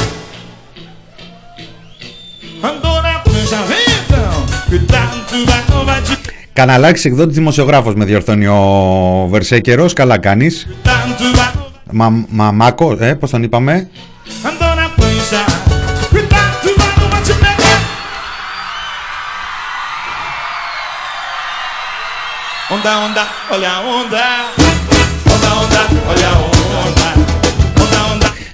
Andou 2.63 2.99
na 3.03 3.19
prancha, 3.19 3.61
vem 3.69 3.85
então, 3.99 4.45
cuidado 4.69 5.17
tubarão 5.29 5.85
vai 5.85 6.01
te... 6.01 6.17
Καναλάκι 6.53 7.07
εκδότη 7.07 7.33
δημοσιογράφο 7.33 7.93
με 7.95 8.05
διορθώνει 8.05 8.47
ο 8.47 9.27
Βερσέκερο. 9.29 9.85
Καλά 9.93 10.17
κάνει. 10.17 10.47
Μα, 11.91 12.09
μα, 12.29 12.51
Μάκο, 12.51 12.97
ε, 12.99 13.13
πώ 13.13 13.29
τον 13.29 13.43
είπαμε. 13.43 13.89
Onda, 22.75 22.91
onda, 23.05 23.23
olha 23.53 23.71
a 23.75 23.79
onda. 23.97 24.76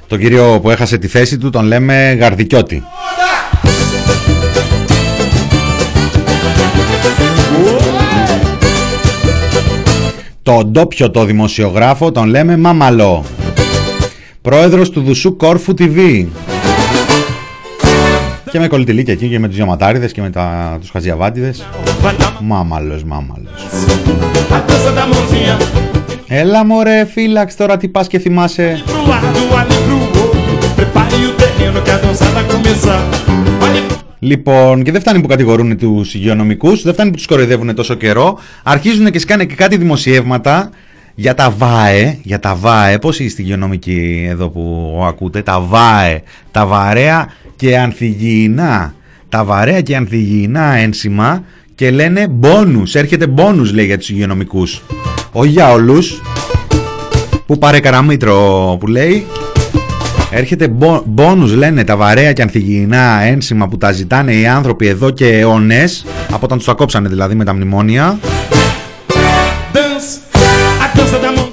Το 0.08 0.18
κύριο 0.20 0.60
που 0.62 0.70
έχασε 0.70 0.98
τη 0.98 1.08
θέση 1.08 1.38
του 1.38 1.50
τον 1.50 1.66
λέμε 1.66 2.14
Γαρδικιώτη. 2.20 2.84
Το 10.44 10.66
ντόπιο 10.66 11.12
το 11.12 11.26
δημοσιογράφο 11.26 12.12
τον 12.12 12.28
λέμε 12.28 12.58
Μαμαλό. 12.58 13.26
Πρόεδρος 14.42 14.90
του 14.90 15.02
Δουσού 15.02 15.36
Κόρφου 15.36 15.74
TV. 15.78 16.26
Και 18.52 18.60
με 18.60 18.68
κολλητηλίκια 18.68 19.14
εκεί 19.14 19.30
και 19.30 19.40
με 19.40 19.48
τους 19.48 19.56
διαματάριδες 19.56 20.12
και 20.12 20.22
με 20.22 20.30
τα, 20.30 20.78
τους 20.80 20.90
χαζιαβάτιδες. 20.90 21.68
Μάμαλος, 22.42 23.04
μάμαλος. 23.04 23.52
Έλα 26.36 26.66
μωρέ 26.66 27.06
φύλαξ 27.06 27.56
τώρα 27.56 27.78
τι 27.78 27.88
πας 27.88 28.08
και 28.08 28.20
θυμάσαι 28.20 28.84
Λοιπόν, 34.20 34.84
και 34.84 34.92
δεν 34.92 35.02
φτάνει 35.02 35.22
που 35.22 35.28
κατηγορούν 35.28 35.78
τους 35.78 36.14
υγειονομικούς, 36.14 36.82
δεν 36.82 36.94
φτάνει 36.94 37.10
που 37.10 37.16
τους 37.16 37.26
κοροϊδεύουν 37.26 37.76
τόσο 37.76 37.94
καιρό. 37.94 38.40
Αρχίζουν 38.64 39.12
και 39.12 39.20
σκάνε 39.20 39.46
και 39.46 39.56
κάτι 39.56 39.78
δημοσιεύματα 39.78 40.70
για 41.16 41.34
τα 41.34 41.50
ΒΑΕ. 41.50 42.18
Για 42.24 42.40
τα 42.40 42.56
ΒΑΕ, 42.56 42.98
πώς 42.98 43.20
είστε 43.20 43.42
υγειονομικοί 43.42 44.26
εδώ 44.30 44.50
που 44.50 44.92
ακούτε, 45.08 45.42
τα 45.42 45.60
ΒΑΕ, 45.60 46.22
τα 46.52 46.66
βαρέα 46.66 47.28
και 47.56 47.78
ανθυγιεινά. 47.78 48.94
Τα 49.30 49.44
βαρέα 49.44 49.82
και 49.82 49.96
ανθυγιεινά 49.96 50.76
ένσημα 50.76 51.44
και 51.76 51.92
λένε 51.92 52.28
μπόνους, 52.28 52.96
έρχεται 52.96 53.28
μπόνους 53.28 53.74
λέει 53.74 53.86
για 53.86 53.98
τους 53.98 54.10
υγειονομικούς. 54.10 54.82
Όχι 55.32 55.50
για 55.50 55.72
όλους, 55.72 56.22
που 57.46 57.58
πάρε 57.58 57.80
καραμίτρο 57.80 58.78
που 58.80 58.88
λέει. 58.88 59.26
Έρχεται 60.32 60.74
μπόνους 61.06 61.54
λένε 61.54 61.84
τα 61.84 61.98
βαρέα 61.98 62.34
και 62.34 62.42
ανθυγιεινά 62.42 63.22
ένσημα 63.22 63.68
που 63.68 63.78
τα 63.78 63.92
ζητάνε 63.92 64.34
οι 64.34 64.48
άνθρωποι 64.48 64.88
εδώ 64.88 65.10
και 65.10 65.28
αιώνες, 65.28 66.06
από 66.28 66.40
όταν 66.46 66.58
τους 66.58 66.68
τα 66.68 66.74
κόψανε 66.74 67.10
δηλαδή 67.10 67.36
με 67.36 67.44
τα 67.44 67.54
μνημόνια. 67.54 68.20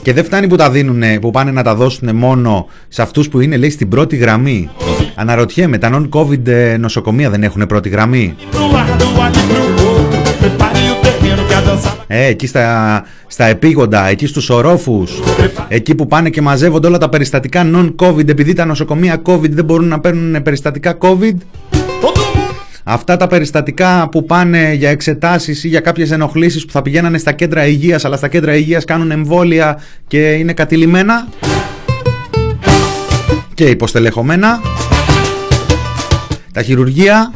Και 0.02 0.12
δεν 0.12 0.24
φτάνει 0.24 0.46
που 0.46 0.56
τα 0.56 0.70
δίνουνε, 0.70 1.18
που 1.20 1.30
πάνε 1.30 1.50
να 1.50 1.62
τα 1.62 1.74
δώσουν 1.74 2.16
μόνο 2.16 2.66
σε 2.88 3.02
αυτούς 3.02 3.28
που 3.28 3.40
είναι 3.40 3.56
λέει 3.56 3.70
στην 3.70 3.88
πρώτη 3.88 4.16
γραμμή. 4.16 4.70
Αναρωτιέμαι, 5.20 5.78
τα 5.78 5.90
non-covid 5.92 6.46
ε, 6.46 6.76
νοσοκομεία 6.76 7.30
δεν 7.30 7.42
έχουν 7.42 7.66
πρώτη 7.66 7.88
γραμμή; 7.88 8.36
Ε, 12.06 12.24
εκεί 12.24 12.46
στα, 12.46 13.04
στα 13.26 13.44
επίγοντα, 13.44 14.08
εκεί 14.08 14.26
στους 14.26 14.50
ορόφους, 14.50 15.20
εκεί 15.68 15.94
που 15.94 16.06
πάνε 16.06 16.30
και 16.30 16.40
μαζεύονται 16.40 16.86
όλα 16.86 16.98
τα 16.98 17.08
περιστατικά 17.08 17.70
non-covid 17.74 18.28
επειδή 18.28 18.52
τα 18.52 18.64
νοσοκομεία 18.64 19.22
covid 19.24 19.50
δεν 19.50 19.64
μπορούν 19.64 19.88
να 19.88 20.00
παίρνουν 20.00 20.42
περιστατικά 20.42 20.98
covid; 21.00 21.36
Αυτά 22.84 23.16
τα 23.16 23.26
περιστατικά 23.26 24.08
που 24.10 24.24
πάνε 24.24 24.72
για 24.72 24.90
εξετάσεις 24.90 25.64
ή 25.64 25.68
για 25.68 25.80
κάποιες 25.80 26.10
ενοχλήσεις 26.10 26.64
που 26.64 26.72
θα 26.72 26.82
πηγαίνανε 26.82 27.18
στα 27.18 27.32
κέντρα 27.32 27.66
υγείας 27.66 28.04
αλλά 28.04 28.16
στα 28.16 28.28
κέντρα 28.28 28.54
υγείας 28.54 28.84
κάνουν 28.84 29.10
εμβόλια 29.10 29.80
και 30.06 30.30
είναι 30.30 30.52
κατηλημένα 30.52 31.28
και 33.54 33.64
υποστελεχωμένα; 33.64 34.60
Τα 36.52 36.62
χειρουργεία 36.62 37.32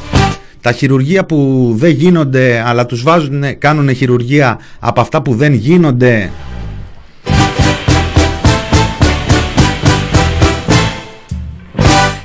τα 0.64 0.72
χειρουργεία 0.72 1.24
που 1.24 1.70
δεν 1.76 1.90
γίνονται 1.90 2.62
αλλά 2.66 2.86
τους 2.86 3.02
βάζουν, 3.02 3.58
κάνουν 3.58 3.94
χειρουργία 3.94 4.60
από 4.78 5.00
αυτά 5.00 5.22
που 5.22 5.34
δεν 5.34 5.52
γίνονται. 5.52 6.30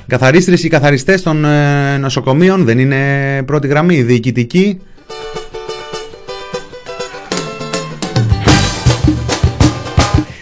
Καθαρίστρες 0.08 0.64
ή 0.64 0.68
καθαριστές 0.68 1.22
των 1.22 1.46
ε, 1.46 1.98
νοσοκομείων 1.98 2.66
δεν 2.66 2.80
είναι 2.80 2.98
πρώτη 3.46 3.68
γραμμή, 3.68 4.02
διοικητική 4.02 4.58
Η 4.58 4.89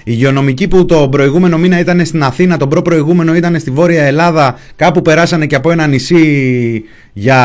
υγειονομικοί 0.08 0.68
που 0.68 0.86
το 0.86 1.10
προηγούμενο 1.10 1.58
μήνα 1.58 1.80
ήταν 1.80 2.06
στην 2.06 2.24
Αθήνα, 2.24 2.58
τον 2.58 2.70
προ-προηγούμενο 2.70 3.36
ήταν 3.36 3.60
στη 3.60 3.72
Βόρεια 3.72 4.04
Ελλάδα, 4.04 4.60
κάπου 4.76 5.02
περάσανε 5.02 5.46
και 5.46 5.56
από 5.56 5.72
ένα 5.72 5.88
νησί 5.88 6.84
για, 7.14 7.42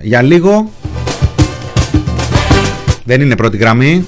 για 0.00 0.22
λίγο. 0.22 0.70
Δεν 3.04 3.20
είναι 3.20 3.36
πρώτη 3.36 3.56
γραμμή. 3.56 4.04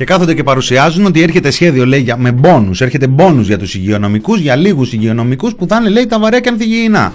Και 0.00 0.06
κάθονται 0.06 0.34
και 0.34 0.42
παρουσιάζουν 0.42 1.04
ότι 1.04 1.22
έρχεται 1.22 1.50
σχέδιο, 1.50 1.86
λέει, 1.86 2.14
με 2.16 2.32
μπόνους, 2.32 2.80
έρχεται 2.80 3.06
μπόνους 3.06 3.46
για 3.46 3.58
τους 3.58 3.74
υγειονομικούς, 3.74 4.40
για 4.40 4.56
λίγους 4.56 4.92
υγειονομικούς 4.92 5.54
που 5.54 5.66
θα 5.68 5.76
είναι, 5.76 5.88
λέει, 5.88 6.06
τα 6.06 6.18
βαρέα 6.18 6.40
και 6.40 6.48
ανθυγιεινά. 6.48 7.12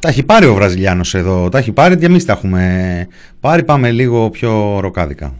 Τα 0.00 0.08
έχει 0.08 0.22
πάρει 0.22 0.46
ο 0.46 0.54
Βραζιλιάνος 0.54 1.14
εδώ, 1.14 1.48
τα 1.48 1.58
έχει 1.58 1.72
πάρει 1.72 1.96
και 1.96 2.06
εμείς 2.06 2.24
τα 2.24 2.32
έχουμε 2.32 3.06
πάρει. 3.40 3.64
Πάμε 3.64 3.90
λίγο 3.90 4.30
πιο 4.30 4.80
ροκάδικα. 4.80 5.34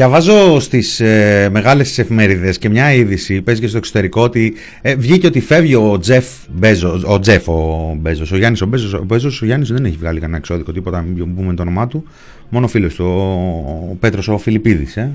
Διαβάζω 0.00 0.60
στις 0.60 1.00
ε, 1.00 1.48
μεγάλες 1.52 1.98
εφημερίδες 1.98 2.58
και 2.58 2.68
μια 2.68 2.92
είδηση, 2.92 3.42
παίζει 3.42 3.60
και 3.60 3.66
στο 3.66 3.76
εξωτερικό, 3.76 4.22
ότι 4.22 4.54
ε, 4.82 4.94
βγήκε 4.94 5.26
ότι 5.26 5.40
φεύγει 5.40 5.74
ο 5.74 5.98
Τζεφ 6.00 6.24
Μπέζο. 6.48 7.00
Ο 7.04 7.18
Τζεφ 7.18 7.48
ο 7.48 7.94
Μπέζος. 8.00 8.32
Ο 8.32 8.36
Γιάννης 8.36 8.60
ο 8.60 8.66
Μπέζος. 8.66 8.92
Ο, 8.92 9.02
Μπέζος, 9.04 9.42
ο 9.42 9.44
Γιάννης 9.44 9.68
δεν 9.68 9.84
έχει 9.84 9.96
βγάλει 10.00 10.20
κανένα 10.20 10.38
εξώδικο 10.38 10.72
τίποτα, 10.72 11.00
μην 11.00 11.34
πούμε 11.34 11.54
το 11.54 11.62
όνομά 11.62 11.86
του. 11.86 12.04
Μόνο 12.48 12.68
φίλος 12.68 12.94
του, 12.94 13.04
ο, 13.04 13.90
ο 13.90 13.96
Πέτρος 14.00 14.28
ο 14.28 14.38
Φιλιππίδης. 14.38 14.96
Ε. 14.96 15.10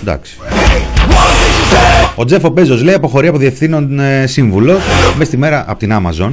Εντάξει. 0.00 0.36
Ο 2.14 2.24
Τζεφ 2.24 2.44
ο 2.44 2.48
Μπέζος 2.48 2.82
λέει 2.82 2.94
αποχωρεί 2.94 3.26
από 3.26 3.38
διευθύνων 3.38 3.98
ε, 3.98 4.26
σύμβουλος. 4.26 4.82
Μες 5.16 5.26
στη 5.26 5.36
μέρα 5.36 5.64
από 5.68 5.78
την 5.78 5.92
Amazon. 5.92 6.30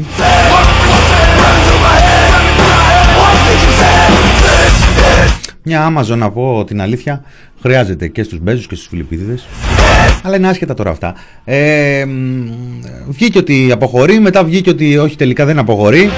Μια 5.63 5.93
Amazon 5.93 6.17
να 6.17 6.31
πω 6.31 6.63
την 6.63 6.81
αλήθεια 6.81 7.23
χρειάζεται 7.61 8.07
και 8.07 8.23
στους 8.23 8.39
Μπέζους 8.39 8.67
και 8.67 8.75
στους 8.75 8.87
Φιλιππίδες 8.87 9.47
αλλά 10.23 10.35
είναι 10.35 10.47
άσχετα 10.47 10.73
τώρα 10.73 10.89
αυτά. 10.89 11.15
Ε, 11.43 12.05
βγήκε 13.07 13.37
ότι 13.37 13.69
αποχωρεί 13.71 14.19
μετά 14.19 14.43
βγήκε 14.43 14.69
ότι 14.69 14.97
όχι 14.97 15.15
τελικά 15.15 15.45
δεν 15.45 15.59
αποχωρεί. 15.59 16.09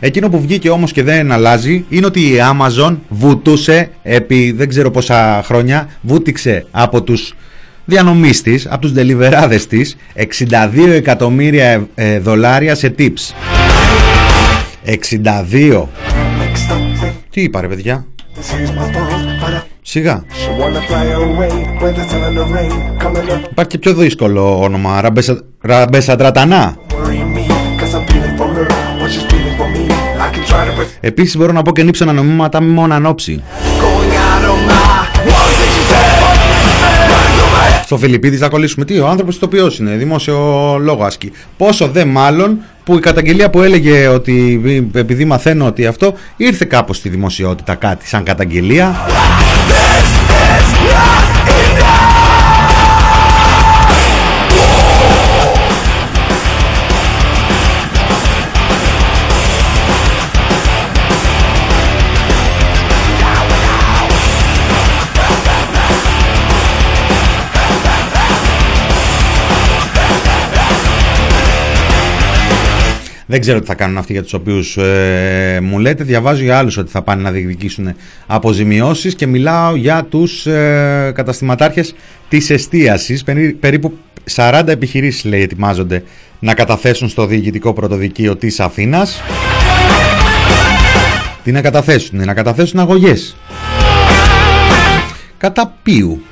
Εκείνο 0.00 0.28
που 0.28 0.40
βγήκε 0.40 0.70
όμως 0.70 0.92
και 0.92 1.02
δεν 1.02 1.32
αλλάζει 1.32 1.84
είναι 1.88 2.06
ότι 2.06 2.20
η 2.20 2.34
Amazon 2.52 2.96
βουτούσε 3.08 3.90
επί 4.02 4.52
δεν 4.52 4.68
ξέρω 4.68 4.90
πόσα 4.90 5.42
χρόνια 5.44 5.88
βούτυξε 6.00 6.66
από 6.70 7.02
τους 7.02 7.34
διανομής 7.84 8.42
της, 8.42 8.66
από 8.66 8.78
τους 8.78 8.92
δελιβεράδες 8.92 9.66
της 9.66 9.96
62 10.16 10.88
εκατομμύρια 10.88 11.86
ε, 11.94 12.18
δολάρια 12.18 12.74
σε 12.74 12.94
tips. 12.98 13.34
62 15.50 15.84
Τι 17.30 17.42
είπα 17.42 17.60
ρε 17.60 17.68
παιδιά; 17.68 18.06
Σιγά. 19.82 20.24
Υπάρχει 23.50 23.70
και 23.70 23.78
πιο 23.78 23.94
δύσκολο 23.94 24.62
όνομα. 24.62 25.00
Ραμπέσα, 25.00 25.40
Ραμπέσα 25.60 26.16
Τρατανά. 26.16 26.76
Επίσης 31.00 31.36
μπορώ 31.36 31.52
να 31.52 31.62
πω 31.62 31.72
και 31.72 31.82
νύψωνα 31.82 32.12
νομίματα 32.12 32.60
μη 32.60 32.72
μόνο 32.72 32.94
ανόψη. 32.94 33.42
Στο 37.82 37.98
Φιλιππίδης 37.98 38.38
θα 38.38 38.48
κολλήσουμε. 38.48 38.84
Τι, 38.84 38.98
ο 38.98 39.08
άνθρωπος 39.08 39.36
ηθοποιός 39.36 39.78
είναι, 39.78 39.90
δημόσιο 39.90 40.36
λόγο 40.80 41.04
ασκεί. 41.04 41.32
Πόσο 41.56 41.88
δε 41.88 42.04
μάλλον 42.04 42.58
που 42.84 42.96
η 42.96 43.00
καταγγελία 43.00 43.50
που 43.50 43.62
έλεγε 43.62 44.06
ότι 44.06 44.62
επειδή 44.94 45.24
μαθαίνω 45.24 45.66
ότι 45.66 45.86
αυτό 45.86 46.14
ήρθε 46.36 46.64
κάπως 46.64 46.96
στη 46.96 47.08
δημοσιότητα 47.08 47.74
κάτι 47.74 48.08
σαν 48.08 48.22
καταγγελία. 48.24 48.96
Δεν 73.32 73.40
ξέρω 73.40 73.60
τι 73.60 73.66
θα 73.66 73.74
κάνουν 73.74 73.98
αυτοί 73.98 74.12
για 74.12 74.22
τους 74.22 74.32
οποίους 74.32 74.76
ε, 74.76 75.58
μου 75.62 75.78
λέτε. 75.78 76.04
Διαβάζω 76.04 76.42
για 76.42 76.58
άλλους 76.58 76.76
ότι 76.76 76.90
θα 76.90 77.02
πάνε 77.02 77.22
να 77.22 77.30
διεκδικήσουν 77.30 77.94
αποζημιώσεις 78.26 79.14
και 79.14 79.26
μιλάω 79.26 79.74
για 79.76 80.04
τους 80.04 80.46
ε, 80.46 81.12
καταστηματάρχες 81.14 81.94
της 82.28 82.50
εστίασης. 82.50 83.24
Περίπου 83.60 83.98
40 84.34 84.62
επιχειρήσεις 84.66 85.24
λέει 85.24 85.42
ετοιμάζονται 85.42 86.02
να 86.38 86.54
καταθέσουν 86.54 87.08
στο 87.08 87.26
Διοικητικό 87.26 87.72
Πρωτοδικείο 87.72 88.36
της 88.36 88.60
Αθήνας. 88.60 89.22
Τι 91.44 91.52
να 91.52 91.60
καταθέσουν, 91.60 92.24
να 92.24 92.34
καταθέσουν 92.34 92.80
αγωγές. 92.80 93.36
Κατά 95.38 95.78
ποιου; 95.82 96.22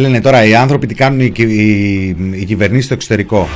Λένε 0.00 0.20
τώρα 0.20 0.44
οι 0.44 0.54
άνθρωποι 0.54 0.86
τι 0.86 0.94
κάνουν 0.94 1.20
οι, 1.20 1.32
οι, 1.36 2.16
οι 2.30 2.44
κυβερνήσεις 2.44 2.84
στο 2.84 2.94
εξωτερικό. 2.94 3.48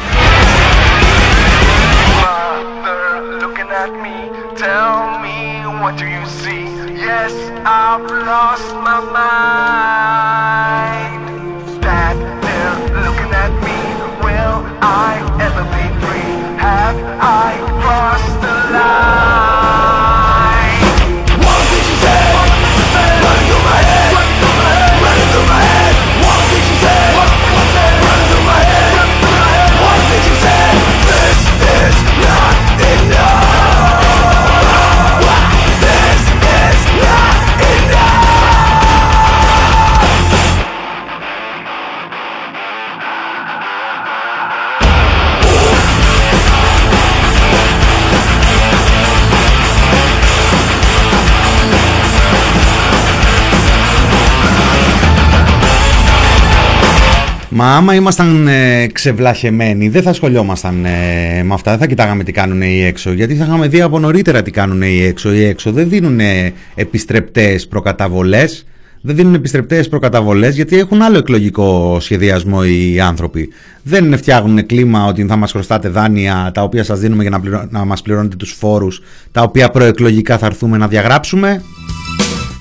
Μα 57.57 57.77
άμα 57.77 57.95
ήμασταν 57.95 58.49
ε, 58.49 58.87
ξεβλαχεμένοι, 58.87 59.89
δεν 59.89 60.03
θα 60.03 60.11
ασχολιόμασταν 60.11 60.85
ε, 60.85 61.43
με 61.43 61.55
αυτά. 61.55 61.71
Δεν 61.71 61.81
θα 61.81 61.87
κοιτάγαμε 61.87 62.25
τι 62.25 62.33
κάνουν 62.33 62.63
οι 62.63 62.85
έξω. 62.85 63.13
Γιατί 63.13 63.35
θα 63.35 63.45
είχαμε 63.45 63.69
δει 63.69 63.81
από 63.81 63.99
νωρίτερα 63.99 64.43
τι 64.43 64.51
κάνουν 64.51 64.83
οι 64.83 65.03
έξω. 65.03 65.33
Οι 65.33 65.45
έξω 65.45 65.73
δεν 65.73 65.89
δίνουν 65.89 66.21
ε, 66.21 66.53
επιστρεπτές 66.75 67.67
προκαταβολές. 67.67 68.67
Δεν 69.01 69.17
δίνουν 69.17 69.35
επιστρεπτές 69.35 69.89
προκαταβολές 69.89 70.55
γιατί 70.55 70.79
έχουν 70.79 71.03
άλλο 71.03 71.19
εκλογικό 71.19 71.99
σχεδιασμό 72.01 72.61
οι 72.65 73.01
άνθρωποι. 73.01 73.49
Δεν 73.83 74.17
φτιάχνουν 74.17 74.67
κλίμα 74.67 75.07
ότι 75.07 75.27
θα 75.27 75.37
μας 75.37 75.53
χρωστάτε 75.53 75.89
δάνεια 75.89 76.51
τα 76.55 76.63
οποία 76.63 76.85
σας 76.85 77.01
δίνουμε 77.01 77.23
για 77.23 77.31
να, 77.31 77.41
πληρω... 77.41 77.67
να 77.71 77.85
μας 77.85 78.03
πληρώνετε 78.03 78.37
τους 78.37 78.53
φόρους, 78.53 79.03
τα 79.33 79.43
οποία 79.43 79.71
προεκλογικά 79.71 80.39
θα 80.39 80.47
έρθουμε 80.47 80.77
να 80.77 80.89
διαγράψουμε. 80.89 81.63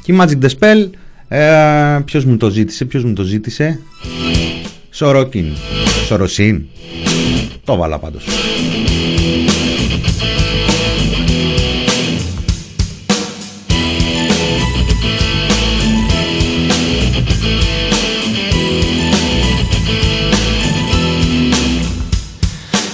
Και 0.03 0.11
η 0.11 0.17
Magic 0.21 0.45
the 0.45 0.49
Spell, 0.59 0.89
ε, 1.27 1.99
ποιος 2.05 2.25
μου 2.25 2.37
το 2.37 2.49
ζήτησε, 2.49 2.85
ποιος 2.85 3.03
μου 3.03 3.13
το 3.13 3.23
ζήτησε; 3.23 3.79
Σοροκίν. 4.95 5.55
Σοροσίν. 6.05 6.65
Το 7.63 7.75
βάλα 7.75 7.99
πάντως. 7.99 8.23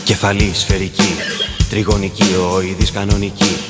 Κεφαλή 0.04 0.52
σφαιρική, 0.54 1.14
τριγωνική, 1.70 2.24
οειδής 2.56 2.92
κανονική 2.92 3.69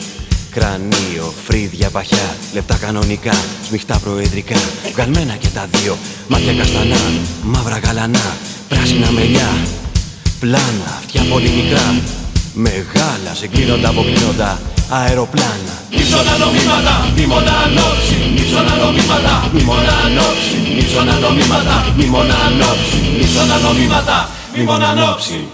Κρανίο, 0.52 1.34
φρύδια 1.45 1.89
παχιά, 1.89 2.36
λεπτά 2.54 2.76
κανονικά, 2.76 3.34
σμιχτά 3.68 4.00
προεδρικά 4.04 4.56
Βγαλμένα 4.93 5.34
και 5.34 5.47
τα 5.54 5.68
δύο, 5.72 5.97
μάτια 6.28 6.54
καστανά, 6.54 7.02
μαύρα 7.43 7.78
γαλανά 7.86 8.38
Πράσινα 8.68 9.12
μελιά, 9.12 9.58
πλάνα, 10.39 10.89
αυτιά 11.00 11.22
πολύ 11.30 11.50
μικρά 11.50 11.95
Μεγάλα, 12.54 13.32
συγκλίνοντα, 13.34 13.89
αποκλίνοντα, 13.89 14.60
αεροπλάνα. 14.89 15.76
Μίσονα 15.97 16.38
νομίματα, 16.38 17.12
μνήμονα 17.14 17.54
ανόψη 17.66 18.18
Μίσονα 18.36 18.76
νομίματα, 18.84 19.50
μνήμονα 19.54 19.93
ανόψη 20.06 20.58
Μίσονα 20.76 21.14
νομίματα, 21.20 21.93
μνήμονα 21.95 22.36
ανόψη 22.47 23.00
Μίσονα 23.20 23.58
νομίματα, 23.58 24.30
μνήμονα 24.54 24.88
ανόψη 24.88 25.47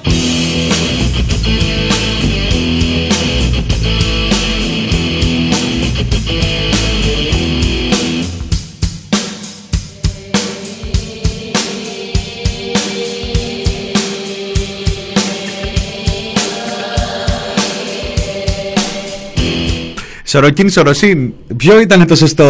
Σοροκίν 20.27 20.69
Σοροσίν. 20.69 21.33
Ποιο 21.57 21.79
ήταν 21.79 22.07
το 22.07 22.15
σωστό 22.15 22.45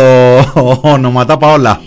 όνομα, 0.82 1.26
τα 1.26 1.38
όλα. 1.42 1.82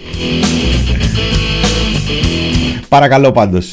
Παρακαλώ 2.88 3.32
πάντως. 3.32 3.72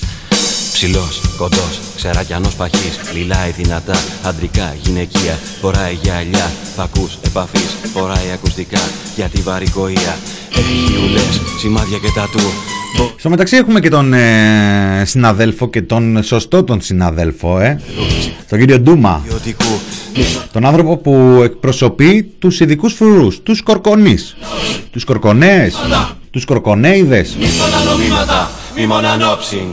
Ψηλός, 0.73 1.21
κοντός, 1.37 1.79
ξερακιανός 1.95 2.55
παχής 2.55 2.99
Λιλάει 3.13 3.51
δυνατά, 3.51 3.95
αντρικά, 4.23 4.75
γυναικεία 4.83 5.39
Φοράει 5.61 5.93
γυαλιά, 6.01 6.51
φακούς, 6.75 7.17
επαφής 7.25 7.75
Φοράει 7.93 8.31
ακουστικά 8.33 8.79
για 9.15 9.25
τη 9.25 9.41
βαρικοία 9.41 10.17
Έχει 10.55 11.07
ουλές, 11.07 11.41
σημάδια 11.59 11.97
και 11.97 12.09
τατού 12.15 12.39
Στο 13.17 13.29
μεταξύ 13.29 13.55
έχουμε 13.55 13.79
και 13.79 13.89
τον 13.89 14.13
ε, 14.13 15.03
συναδέλφο 15.05 15.69
και 15.69 15.81
τον 15.81 16.23
σωστό 16.23 16.63
τον 16.63 16.81
συναδέλφο, 16.81 17.59
ε. 17.59 17.81
Τον 18.49 18.59
κύριο 18.59 18.79
Ντούμα. 18.79 19.23
Ιωτικού, 19.29 19.79
Τον 20.51 20.65
άνθρωπο 20.65 20.97
που 20.97 21.41
εκπροσωπεί 21.43 22.23
τους 22.23 22.59
ειδικούς 22.59 22.93
φρουρούς, 22.93 23.43
τους 23.43 23.61
κορκονείς, 23.61 24.35
τους 24.91 25.03
κορκονέες, 25.03 25.75
τους 26.31 26.45
κορκονέιδες. 26.45 27.35
μίσονα 27.39 27.83
νομίματα, 27.91 28.49
μη 28.77 28.85
μόνο 28.85 29.07
ανόψη 29.07 29.67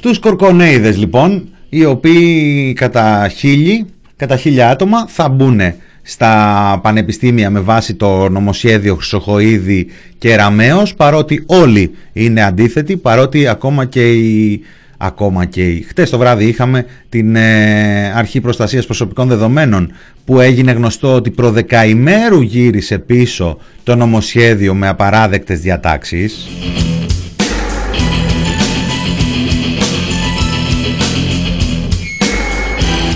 Τους 0.00 0.18
κορκονέιδες 0.18 0.96
λοιπόν, 0.96 1.48
οι 1.68 1.84
οποίοι 1.84 2.72
κατά 2.72 3.28
χίλιοι, 3.36 3.86
κατά 4.16 4.36
χίλια 4.36 4.70
άτομα 4.70 5.06
θα 5.08 5.28
μπουν 5.28 5.60
στα 6.06 6.80
πανεπιστήμια 6.82 7.50
με 7.50 7.60
βάση 7.60 7.94
το 7.94 8.28
νομοσχέδιο 8.28 8.94
Χρυσοχοίδη 8.94 9.86
και 10.18 10.36
Ραμαίος 10.36 10.94
παρότι 10.94 11.42
όλοι 11.46 11.90
είναι 12.12 12.42
αντίθετοι, 12.42 12.96
παρότι 12.96 13.48
ακόμα 13.48 13.84
και 13.84 14.12
οι 14.12 14.62
ακόμα 14.96 15.44
και 15.44 15.68
οι... 15.68 15.82
Χτες 15.82 16.10
το 16.10 16.18
βράδυ 16.18 16.44
είχαμε 16.44 16.86
την 17.08 17.36
ε, 17.36 18.12
Αρχή 18.14 18.40
Προστασίας 18.40 18.84
Προσωπικών 18.84 19.28
Δεδομένων 19.28 19.92
που 20.24 20.40
έγινε 20.40 20.72
γνωστό 20.72 21.14
ότι 21.14 21.30
προδεκαημέρου 21.30 22.40
γύρισε 22.40 22.98
πίσω 22.98 23.58
το 23.82 23.96
νομοσχέδιο 23.96 24.74
με 24.74 24.88
απαράδεκτες 24.88 25.60
διατάξεις. 25.60 26.48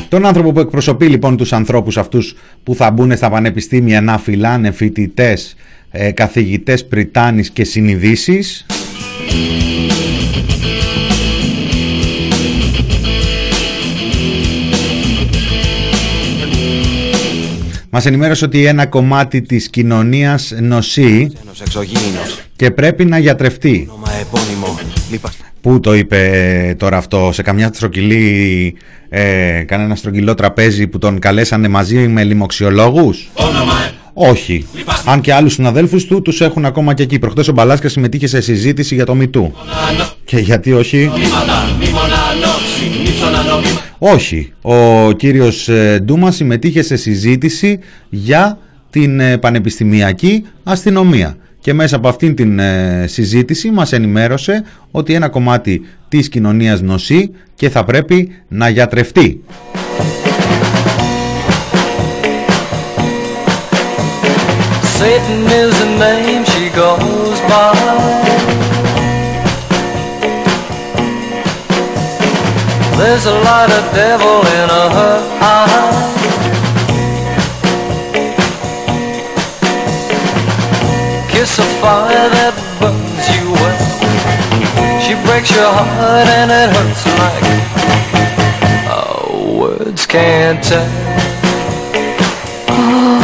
Τον 0.09 0.27
άνθρωπο 0.27 0.53
που 0.53 0.61
εκπροσωπεί 0.61 1.07
λοιπόν 1.07 1.37
τους 1.37 1.53
ανθρώπους 1.53 1.97
αυτούς 1.97 2.37
που 2.63 2.75
θα 2.75 2.91
μπουν 2.91 3.17
στα 3.17 3.31
πανεπιστήμια 3.31 4.01
να 4.01 4.19
φυλάνε 4.19 4.71
φοιτητές, 4.71 5.55
ε, 5.91 6.11
καθηγητές 6.11 6.87
πριτάνης 6.87 7.51
και 7.51 7.65
συνειδήσεις. 7.65 8.67
Μας 17.91 18.07
ενημέρωσε 18.07 18.45
ότι 18.45 18.65
ένα 18.65 18.87
κομμάτι 18.87 19.43
της 19.43 19.71
κοινωνίας 19.71 20.53
νοσεί 20.61 21.31
Ένας 21.43 21.61
εξωγήινος, 21.61 22.41
και 22.57 22.71
πρέπει 22.71 23.05
να 23.05 23.19
γιατρευτεί. 23.19 23.89
Όνομα 25.69 25.75
επώνυμο 25.75 25.75
Λίπα 25.75 25.75
Πού 25.75 25.81
το 25.81 25.95
είπε 25.95 26.31
ε, 26.69 26.75
τώρα 26.75 26.97
αυτό, 26.97 27.31
σε 27.33 27.43
καμιά 27.43 27.71
στρογγυλή, 27.73 28.75
ε, 29.09 29.63
κανένα 29.67 29.95
στρογγυλό 29.95 30.35
τραπέζι 30.35 30.87
που 30.87 30.99
τον 30.99 31.19
καλέσανε 31.19 31.69
μαζί 31.69 32.09
με 32.09 32.25
λοιμοξιολόγους; 32.25 33.31
Όνομα 33.33 33.91
Όχι. 34.13 34.67
Αν 35.05 35.21
και 35.21 35.33
άλλους 35.33 35.53
συναδέλφους 35.53 36.05
του 36.05 36.23
τους 36.23 36.41
έχουν 36.41 36.65
ακόμα 36.65 36.95
και 36.95 37.03
εκεί. 37.03 37.19
Προχτές 37.19 37.49
ο 37.49 37.53
Μπαλάσκας 37.53 37.93
συμμετείχε 37.93 38.27
σε 38.27 38.41
συζήτηση 38.41 38.95
για 38.95 39.05
το 39.05 39.15
Μητού. 39.15 39.53
Και 40.25 40.39
γιατί 40.39 40.73
όχι; 40.73 41.05
νομίματα, 41.05 41.77
μη 41.79 41.87
μόνο 41.89 42.15
ανόψη 42.31 43.01
Μίσονα 43.01 43.43
νομίματα 43.43 43.85
Όχι. 43.99 44.53
Ο 44.63 45.13
κύριος 45.13 45.69
ε, 45.69 45.99
Ντούμα 46.05 46.31
συμμετείχε 46.31 46.83
σε 46.83 46.97
συζήτηση 46.97 47.79
για 48.09 48.59
την 48.91 49.21
ε, 49.21 49.39
πανεπιστημιακή 49.39 50.45
αστυνομία. 50.65 51.37
Και 51.61 51.73
μέσα 51.73 51.97
από 51.97 52.09
αυτήν 52.09 52.35
την 52.35 52.59
ε, 52.59 53.05
συζήτηση 53.07 53.71
μας 53.71 53.93
ενημέρωσε 53.93 54.65
ότι 54.91 55.15
ένα 55.15 55.29
κομμάτι 55.29 55.87
της 56.09 56.29
κοινωνίας 56.29 56.81
νοσεί 56.81 57.31
και 57.55 57.69
θα 57.71 57.85
πρέπει 57.85 58.33
να 58.49 58.69
γιατρευτεί. 58.69 59.41
Satan 64.99 65.47
is 65.63 65.73
the 65.83 65.91
name 66.07 66.43
she 66.53 66.65
goes 66.83 67.39
by. 67.51 68.19
There's 72.99 73.27
a 73.27 73.39
lot 73.49 73.71
of 73.79 73.85
devil 73.95 74.41
in 74.59 74.69
her 74.69 75.17
eye. 75.41 76.18
Kiss 81.39 81.55
a 81.61 81.63
fire 81.81 82.29
that 82.35 82.55
burns 82.81 83.27
you 83.31 83.47
well. 83.55 83.79
She 84.99 85.15
breaks 85.23 85.55
your 85.55 85.71
heart 85.71 86.27
and 86.27 86.51
it 86.51 86.69
hurts 86.75 87.07
like 87.23 87.47
oh, 88.91 89.55
words 89.61 90.05
can't 90.05 90.59
tell. 90.61 90.83
Oh, 92.75 93.23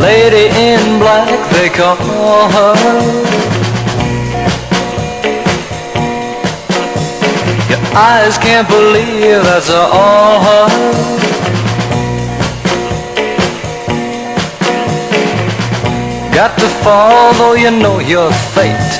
Lady 0.00 0.48
in 0.56 0.98
black, 0.98 1.28
they 1.52 1.68
call 1.68 1.96
her. 2.56 2.72
Your 7.68 7.84
eyes 7.94 8.38
can't 8.38 8.66
believe 8.66 9.44
that's 9.44 9.68
all 9.68 10.40
her. 10.40 11.21
To 16.62 16.68
fall, 16.84 17.26
though 17.40 17.56
you 17.64 17.72
know 17.82 17.96
your 18.14 18.30
fate. 18.54 18.92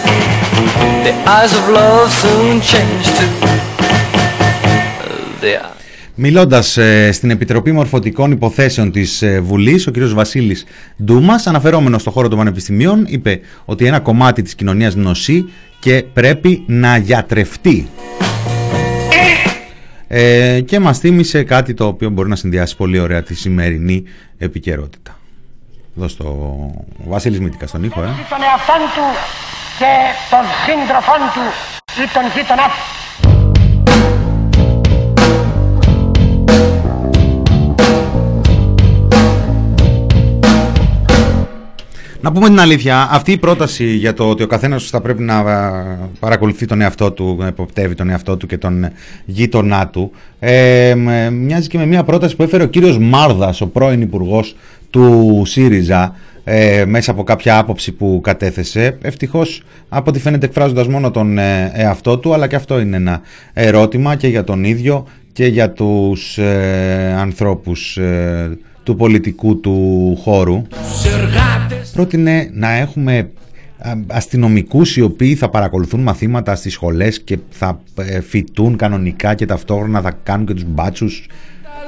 The 1.07 1.15
eyes 1.37 1.53
of 1.59 1.65
love 1.79 2.09
soon 2.23 2.55
change 2.73 3.05
to 3.19 3.25
the 5.41 5.53
eyes. 5.65 5.71
Μιλώντας 6.15 6.79
στην 7.11 7.31
Επιτροπή 7.31 7.73
Μορφωτικών 7.73 8.31
Υποθέσεων 8.31 8.93
της 8.93 9.23
ε, 9.23 9.41
Βουλής, 9.41 9.87
ο 9.87 9.91
κ. 9.91 9.99
Βασίλης 9.99 10.65
Ντούμας, 11.05 11.47
αναφερόμενος 11.47 12.01
στο 12.01 12.11
χώρο 12.11 12.29
των 12.29 12.39
πανεπιστημίων, 12.39 13.05
είπε 13.09 13.41
ότι 13.65 13.87
ένα 13.87 14.01
κομμάτι 14.01 14.43
της 14.43 14.55
κοινωνίας 14.55 14.95
νοσεί 14.95 15.45
και 15.81 16.05
πρέπει 16.13 16.65
να 16.67 16.97
γιατρευτεί. 16.97 17.89
Ε, 20.09 20.61
και 20.61 20.81
μας 20.81 20.99
θύμισε 20.99 21.43
κάτι 21.43 21.75
το 21.75 21.87
οποίο 21.87 22.11
μπορεί 22.11 22.29
να 22.29 22.37
συνδυάσει 22.37 22.77
πολύ 22.77 22.99
ωραία 22.99 23.23
τη 23.23 23.35
σημερινή 23.35 24.03
επικαιρότητα. 24.39 25.17
Εδώ 25.97 26.09
στο 26.09 26.25
ο 27.11 27.19
Μήτικα 27.41 27.67
στον 27.67 27.85
ήχο, 27.85 28.03
ε. 28.03 28.07
Τον 28.07 28.43
εαυτόν 28.43 28.81
του 28.95 29.07
και 29.79 29.93
των 30.31 30.45
σύντροφών 30.65 31.19
του 31.35 31.45
ή 32.03 32.09
των 32.13 32.23
γείτονά 32.35 32.67
του. 32.67 33.03
Να 42.25 42.33
πούμε 42.33 42.49
την 42.49 42.61
αλήθεια, 42.61 43.09
αυτή 43.11 43.33
η 43.33 43.39
πρόταση 43.39 43.85
για 43.85 44.15
το 44.15 44.29
ότι 44.29 44.43
ο 44.43 44.47
καθένας 44.47 44.89
θα 44.89 45.01
πρέπει 45.01 45.23
να 45.23 45.39
ε, 45.39 45.99
παρακολουθεί 46.21 46.67
τον 46.67 46.81
εαυτό 46.81 47.13
του, 47.13 47.37
να 47.39 47.47
εποπτεύει 47.47 47.95
τον 47.95 48.11
εαυτό 48.11 48.37
του 48.37 48.47
και 48.47 48.59
τον 48.59 48.89
γείτονά 49.25 49.89
του, 49.89 50.13
ε, 50.39 50.89
ε, 50.89 51.31
μοιάζει 51.31 51.69
και 51.69 51.79
με 51.79 51.87
μια 51.87 52.05
πρόταση 52.05 52.37
που 52.37 52.43
έφερε 52.43 52.63
ο 52.63 52.67
κύριος 52.67 52.99
Μάρδας, 52.99 53.61
ο 53.61 53.67
πρώην 53.67 54.01
Υπουργός 54.01 54.57
του 54.93 55.43
ΣΥΡΙΖΑ, 55.47 56.15
ε, 56.45 56.85
μέσα 56.87 57.11
από 57.11 57.23
κάποια 57.23 57.59
άποψη 57.59 57.93
που 57.93 58.21
κατέθεσε. 58.23 58.99
Ευτυχώς 59.03 59.63
από 59.89 60.11
ό,τι 60.11 60.19
φαίνεται 60.19 60.47
εκφράζοντας 60.47 60.87
μόνο 60.87 61.11
τον 61.11 61.39
ε, 61.39 61.73
εαυτό 61.75 62.19
του, 62.19 62.35
αλλά 62.35 62.47
και 62.47 62.57
αυτό 62.57 62.81
είναι 62.81 62.97
ένα 62.97 63.21
ερώτημα 63.53 64.17
και 64.17 64.29
για 64.29 64.45
τον 64.45 64.65
ίδιο 64.65 65.07
και 65.33 65.47
για 65.47 65.71
τους 65.71 66.39
ε, 66.39 67.15
ανθρώπους 67.19 67.97
ε, 67.97 68.59
του 68.83 68.97
πολιτικού 68.97 69.61
του 69.61 70.17
χώρου. 70.23 70.63
Πρότεινε 71.93 72.51
να 72.53 72.73
έχουμε 72.73 73.31
αστυνομικούς 74.07 74.97
οι 74.97 75.03
οποίοι 75.03 75.35
θα 75.35 75.49
παρακολουθούν 75.49 76.01
μαθήματα 76.01 76.55
στις 76.55 76.73
σχολές 76.73 77.21
και 77.21 77.39
θα 77.51 77.81
φοιτούν 78.29 78.77
κανονικά 78.77 79.35
και 79.35 79.47
ταυτόχρονα 79.47 80.01
θα 80.01 80.11
κάνουν 80.23 80.47
και 80.47 80.55
τους 80.55 80.65
μπάτσους. 80.67 81.27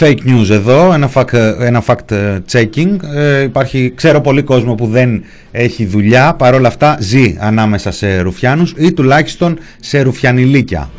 fake 0.00 0.18
news 0.26 0.50
εδώ, 0.50 0.92
ένα 0.92 1.10
fact, 1.14 1.32
ένα 1.60 1.82
fact 1.86 2.10
ε, 2.10 2.38
checking. 2.52 2.96
Ε, 3.14 3.42
υπάρχει, 3.42 3.92
ξέρω 3.94 4.20
πολύ 4.20 4.42
κόσμο 4.42 4.74
που 4.74 4.86
δεν 4.86 5.22
έχει 5.50 5.86
δουλειά, 5.86 6.34
παρόλα 6.34 6.68
αυτά 6.68 6.96
ζει 7.00 7.36
ανάμεσα 7.40 7.90
σε 7.90 8.20
ρουφιάνους 8.20 8.74
ή 8.76 8.92
τουλάχιστον 8.92 9.58
σε 9.80 10.02
ρουφιανιλίκια. 10.02 10.90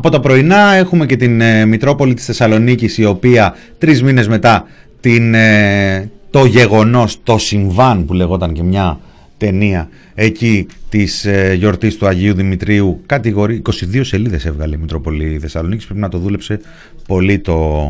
Από 0.00 0.10
τα 0.10 0.20
πρωινά 0.20 0.72
έχουμε 0.74 1.06
και 1.06 1.16
την 1.16 1.40
ε, 1.40 1.66
Μητρόπολη 1.66 2.14
της 2.14 2.24
Θεσσαλονίκης 2.24 2.98
η 2.98 3.04
οποία 3.04 3.54
τρεις 3.78 4.02
μήνες 4.02 4.28
μετά 4.28 4.66
την, 5.00 5.34
ε, 5.34 6.10
το 6.30 6.44
γεγονός, 6.44 7.22
το 7.22 7.38
συμβάν 7.38 8.04
που 8.04 8.12
λεγόταν 8.12 8.52
και 8.52 8.62
μια 8.62 9.00
ταινία 9.36 9.88
εκεί 10.14 10.66
της 10.88 11.24
ε, 11.24 11.54
γιορτής 11.58 11.96
του 11.96 12.06
Αγίου 12.06 12.34
Δημητρίου 12.34 13.02
κατηγορεί 13.06 13.62
22 13.94 14.00
σελίδες 14.00 14.46
έβγαλε 14.46 14.74
η 14.74 14.78
Μητρόπολη 14.78 15.38
Θεσσαλονίκης 15.40 15.84
πρέπει 15.84 16.00
να 16.00 16.08
το 16.08 16.18
δούλεψε 16.18 16.60
πολύ 17.06 17.38
το 17.38 17.88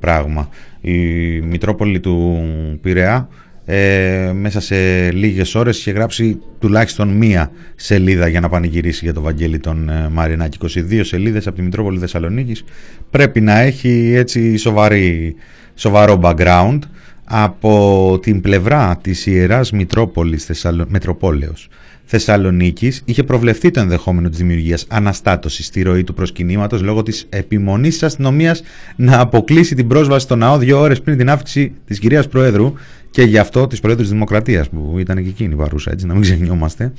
πράγμα. 0.00 0.48
Η 0.80 0.98
Μητρόπολη 1.40 2.00
του 2.00 2.38
Πειραιά 2.82 3.28
ε, 3.68 4.32
μέσα 4.34 4.60
σε 4.60 5.10
λίγες 5.12 5.54
ώρες 5.54 5.78
είχε 5.78 5.90
γράψει 5.90 6.40
τουλάχιστον 6.58 7.08
μία 7.08 7.50
σελίδα 7.74 8.28
για 8.28 8.40
να 8.40 8.48
πανηγυρίσει 8.48 9.04
για 9.04 9.14
το 9.14 9.20
Βαγγέλη 9.20 9.58
των 9.58 9.88
ε, 9.88 10.08
Μαρινάκη. 10.08 10.58
22 10.62 11.00
σελίδες 11.02 11.46
από 11.46 11.56
τη 11.56 11.62
Μητρόπολη 11.62 11.98
Θεσσαλονίκης. 11.98 12.64
Πρέπει 13.10 13.40
να 13.40 13.58
έχει 13.58 14.12
έτσι 14.14 14.56
σοβαρή, 14.56 15.34
σοβαρό 15.74 16.20
background 16.22 16.78
από 17.24 18.18
την 18.22 18.40
πλευρά 18.40 18.98
της 19.02 19.26
Ιεράς 19.26 19.72
Μητρόπολης 19.72 20.44
Θεσσαλο... 20.44 20.84
Μετροπόλεως 20.88 21.68
Θεσσαλονίκης 22.08 23.02
είχε 23.04 23.22
προβλεφθεί 23.22 23.70
το 23.70 23.80
ενδεχόμενο 23.80 24.28
της 24.28 24.38
δημιουργίας 24.38 24.84
αναστάτωσης 24.88 25.66
στη 25.66 25.82
ροή 25.82 26.04
του 26.04 26.14
προσκυνήματος 26.14 26.82
λόγω 26.82 27.02
της 27.02 27.26
επιμονής 27.28 27.92
της 27.92 28.02
αστυνομίας 28.02 28.62
να 28.96 29.20
αποκλείσει 29.20 29.74
την 29.74 29.88
πρόσβαση 29.88 30.24
στο 30.24 30.36
ναό 30.36 30.58
δύο 30.58 30.80
ώρες 30.80 31.00
πριν 31.00 31.16
την 31.18 31.30
άφηξη 31.30 31.72
της 31.86 31.98
κυρίας 31.98 32.28
Προέδρου 32.28 32.72
και 33.10 33.22
γι' 33.22 33.38
αυτό 33.38 33.66
της 33.66 33.80
Προέδρου 33.80 34.02
της 34.02 34.12
Δημοκρατίας 34.12 34.68
που 34.68 34.94
ήταν 34.98 35.22
και 35.22 35.28
εκείνη 35.28 35.54
παρούσα, 35.54 35.90
έτσι, 35.90 36.06
να 36.06 36.12
μην 36.12 36.22
ξεχνιόμαστε. 36.22 36.92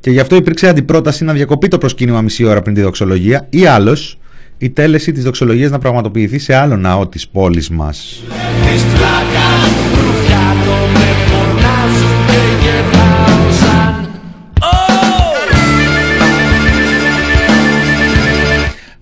Και 0.00 0.10
γι' 0.10 0.20
αυτό 0.20 0.36
υπήρξε 0.36 0.68
αντιπρόταση 0.68 1.24
να 1.24 1.32
διακοπεί 1.32 1.68
το 1.68 1.78
προσκύνημα 1.78 2.20
μισή 2.20 2.44
ώρα 2.44 2.62
πριν 2.62 2.74
τη 2.74 2.80
δοξολογία 2.80 3.46
ή 3.50 3.66
άλλως 3.66 4.18
η 4.58 4.70
τέλεση 4.70 5.12
της 5.12 5.24
δοξολογίας 5.24 5.70
να 5.70 5.78
πραγματοποιηθεί 5.78 6.38
σε 6.38 6.54
άλλο 6.54 6.76
ναό 6.76 7.08
της 7.08 7.28
πόλης 7.28 7.68
μας. 7.70 8.22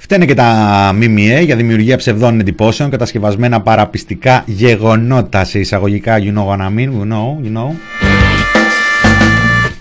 Φταίνε 0.08 0.24
και 0.24 0.34
τα 0.34 0.90
ΜΜΕ 0.94 1.40
για 1.40 1.56
δημιουργία 1.56 1.96
ψευδών 1.96 2.40
εντυπώσεων, 2.40 2.90
κατασκευασμένα 2.90 3.60
παραπιστικά 3.60 4.42
γεγονότα 4.46 5.44
σε 5.44 5.58
εισαγωγικά 5.58 6.18
you 6.18 6.38
know 6.38 6.46
what 6.46 6.58
I 6.58 6.78
mean, 6.78 6.88
you 6.88 7.12
know, 7.12 7.46
you 7.46 7.56
know. 7.56 7.74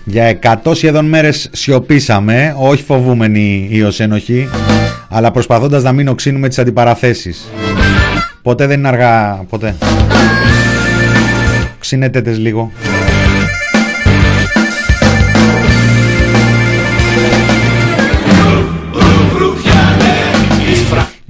Για 0.04 0.38
100 0.64 0.74
σχεδόν 0.74 1.04
μέρες 1.04 1.48
σιωπήσαμε, 1.52 2.54
όχι 2.58 2.82
φοβούμενοι 2.82 3.68
ή 3.70 3.82
ως 3.82 4.00
ενοχή, 4.00 4.48
αλλά 5.08 5.30
προσπαθώντας 5.30 5.82
να 5.82 5.92
μην 5.92 6.08
οξύνουμε 6.08 6.48
τις 6.48 6.58
αντιπαραθέσεις. 6.58 7.50
Ποτέ 8.42 8.66
δεν 8.66 8.78
είναι 8.78 8.88
αργά, 8.88 9.44
ποτέ. 9.48 9.74
Ξύνετε 11.78 12.20
τες 12.22 12.38
λίγο. 12.38 12.72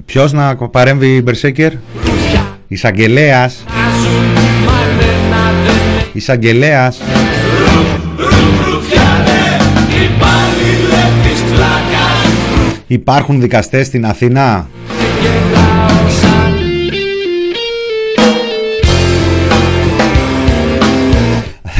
Ποιος 0.07 0.33
να 0.33 0.55
παρέμβει 0.55 1.15
η 1.15 1.21
Μπερσέκερ; 1.23 1.71
Εισαγγελέας. 2.67 3.63
Εισαγγελέας. 6.13 7.01
Υπάρχουν 12.87 13.41
δικαστές 13.41 13.87
στην 13.87 14.05
Αθήνα; 14.05 14.67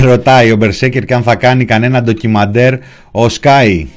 Ρωτάει 0.01 0.51
ο 0.51 0.55
Μπερσέκερ 0.55 1.05
και 1.05 1.13
αν 1.13 1.23
θα 1.23 1.35
κάνει 1.35 1.65
κανένα 1.65 2.01
ντοκιμαντέρ 2.01 2.73
ο 3.11 3.29
Σκάι 3.29 3.87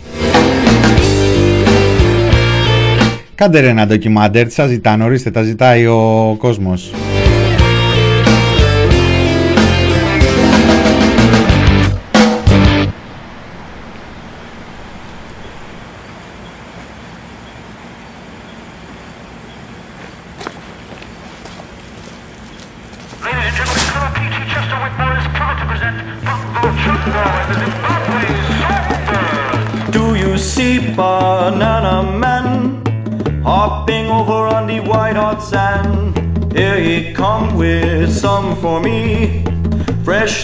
Κάντε 3.40 3.60
ρε 3.60 3.68
ένα 3.68 3.86
ντοκιμάντερ, 3.86 4.46
τι 4.46 4.52
σας 4.52 4.68
ζητάνε, 4.68 5.04
ορίστε, 5.04 5.30
τα 5.30 5.42
ζητάει 5.42 5.86
ο 5.86 6.34
κόσμος. 6.38 6.90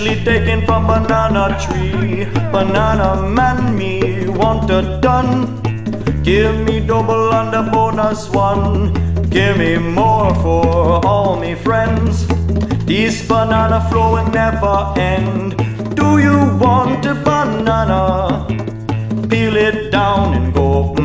Freshly 0.07 0.25
taken 0.25 0.65
from 0.65 0.87
banana 0.87 1.59
tree. 1.61 2.27
Banana 2.53 3.29
man, 3.29 3.77
me 3.77 4.29
want 4.29 4.71
a 4.71 5.01
done. 5.03 5.61
Give 6.23 6.55
me 6.65 6.79
double 6.79 7.33
and 7.35 7.53
a 7.53 7.69
bonus 7.73 8.31
one. 8.31 8.93
Give 9.31 9.59
me 9.59 9.79
more 9.79 10.33
for 10.37 11.05
all 11.05 11.41
me 11.41 11.57
friends. 11.57 12.25
This 12.87 13.27
banana 13.27 13.81
flow 13.91 14.13
will 14.13 14.31
never 14.31 14.95
end. 14.97 15.57
Do 15.97 16.19
you 16.19 16.57
want 16.57 17.05
a 17.05 17.15
banana? 17.15 18.47
Peel 19.29 19.57
it 19.57 19.91
down 19.91 20.35
and 20.35 20.55
go. 20.55 20.95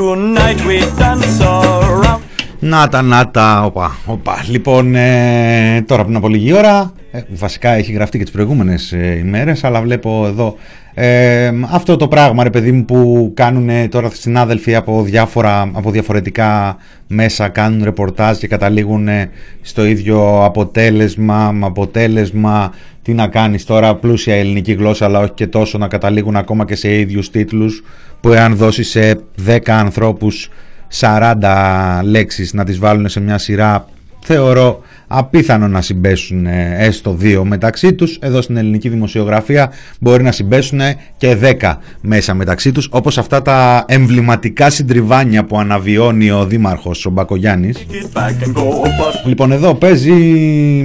Tonight 0.00 0.60
we 0.66 0.78
dance 0.98 1.40
around. 1.40 2.20
Να 2.60 2.88
τα, 2.88 3.02
να 3.02 3.30
τα, 3.30 3.62
οπα, 3.64 3.96
οπα. 4.06 4.44
Λοιπόν, 4.48 4.94
ε, 4.94 5.84
τώρα 5.86 6.04
πριν 6.04 6.16
από 6.16 6.28
λίγη 6.28 6.52
ώρα, 6.52 6.92
ε, 7.10 7.20
βασικά 7.28 7.70
έχει 7.70 7.92
γραφτεί 7.92 8.18
και 8.18 8.24
τις 8.24 8.32
προηγούμενες 8.32 8.92
ε, 8.92 9.16
ημέρες, 9.24 9.64
αλλά 9.64 9.80
βλέπω 9.80 10.26
εδώ 10.26 10.56
ε, 10.94 11.52
αυτό 11.70 11.96
το 11.96 12.08
πράγμα, 12.08 12.42
ρε 12.42 12.50
παιδί 12.50 12.72
μου, 12.72 12.84
που 12.84 13.30
κάνουν 13.34 13.88
τώρα 13.88 14.10
συνάδελφοι 14.12 14.74
από, 14.74 15.02
διάφορα, 15.02 15.70
από 15.72 15.90
διαφορετικά 15.90 16.76
μέσα, 17.06 17.48
κάνουν 17.48 17.84
ρεπορτάζ 17.84 18.38
και 18.38 18.46
καταλήγουν 18.46 19.08
στο 19.60 19.84
ίδιο 19.84 20.44
αποτέλεσμα, 20.44 21.54
αποτέλεσμα, 21.60 22.72
τι 23.02 23.12
να 23.12 23.26
κάνεις 23.26 23.64
τώρα, 23.64 23.94
πλούσια 23.94 24.34
ελληνική 24.34 24.72
γλώσσα, 24.72 25.04
αλλά 25.04 25.18
όχι 25.18 25.32
και 25.32 25.46
τόσο 25.46 25.78
να 25.78 25.88
καταλήγουν 25.88 26.36
ακόμα 26.36 26.64
και 26.64 26.74
σε 26.74 26.98
ίδιους 26.98 27.30
τίτλους, 27.30 27.82
που 28.20 28.32
εάν 28.32 28.56
δώσει 28.56 28.82
σε 28.82 29.20
10 29.46 29.58
ανθρώπους 29.66 30.48
40 31.00 32.00
λέξεις 32.02 32.52
να 32.52 32.64
τις 32.64 32.78
βάλουν 32.78 33.08
σε 33.08 33.20
μια 33.20 33.38
σειρά 33.38 33.86
θεωρώ 34.22 34.80
απίθανο 35.06 35.68
να 35.68 35.82
συμπέσουν 35.82 36.46
ε, 36.46 36.76
έστω 36.78 37.12
δύο 37.12 37.44
μεταξύ 37.44 37.92
τους. 37.92 38.18
Εδώ 38.20 38.42
στην 38.42 38.56
ελληνική 38.56 38.88
δημοσιογραφία 38.88 39.72
μπορεί 40.00 40.22
να 40.22 40.32
συμπέσουν 40.32 40.80
και 41.16 41.36
10 41.60 41.74
μέσα 42.00 42.34
μεταξύ 42.34 42.72
τους 42.72 42.88
όπως 42.90 43.18
αυτά 43.18 43.42
τα 43.42 43.84
εμβληματικά 43.88 44.70
συντριβάνια 44.70 45.44
που 45.44 45.58
αναβιώνει 45.58 46.30
ο 46.30 46.44
Δήμαρχος 46.44 47.06
ο 47.06 47.10
Μπακογιάννης. 47.10 47.86
Λοιπόν 49.24 49.52
εδώ 49.52 49.74
παίζει 49.74 50.12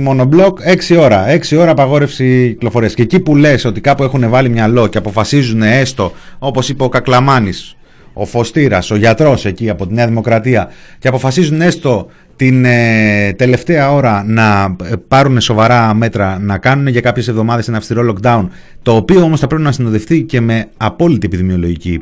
μονομπλοκ 0.02 0.60
6 0.90 0.98
ώρα 1.00 1.26
6 1.52 1.58
ώρα 1.58 1.72
απαγόρευση 1.72 2.50
κυκλοφορίας. 2.50 2.94
Και 2.94 3.02
εκεί 3.02 3.20
που 3.20 3.36
λες 3.36 3.66
ότι 3.66 3.82
κάπου 3.82 4.04
έχουν 4.04 4.30
βάλει 4.30 4.50
μυαλό 4.50 4.88
και 4.88 4.98
αποφασίζουν 4.98 5.62
έστω 5.62 6.12
όπως 6.40 6.70
είπε 6.70 6.84
ο 6.84 6.90
Κακλαμάνης 6.90 7.76
ο 8.18 8.26
Φωστήρας, 8.26 8.92
ο 8.92 8.96
γιατρός 8.96 9.46
εκεί 9.46 9.70
από 9.70 9.88
τη 9.88 9.94
Νέα 9.94 10.08
Δημοκρατία 10.08 10.70
και 11.00 11.08
αποφασίζουν 11.08 11.62
έστω 11.62 12.08
την 12.36 12.66
ε, 12.66 13.34
τελευταία 13.34 13.92
ώρα 13.92 14.24
να 14.28 14.76
ε, 14.84 14.96
πάρουν 15.08 15.42
σοβαρά 15.42 15.94
μέτρα, 15.94 16.40
να 16.40 16.58
κάνουν 16.58 16.88
για 16.88 17.02
κάποιες 17.02 17.28
εβδομάδες 17.28 17.68
ένα 17.68 17.78
αυστηρό 17.78 18.14
lockdown, 18.16 18.48
το 18.82 18.96
οποίο 18.96 19.22
όμως 19.22 19.40
θα 19.40 19.48
πρέπει 19.48 19.64
να 19.64 19.72
συνοδευτεί 19.72 20.22
και 20.22 20.42
με 20.42 20.68
απόλυτη 20.78 21.26
επιδημιολογική 21.26 22.00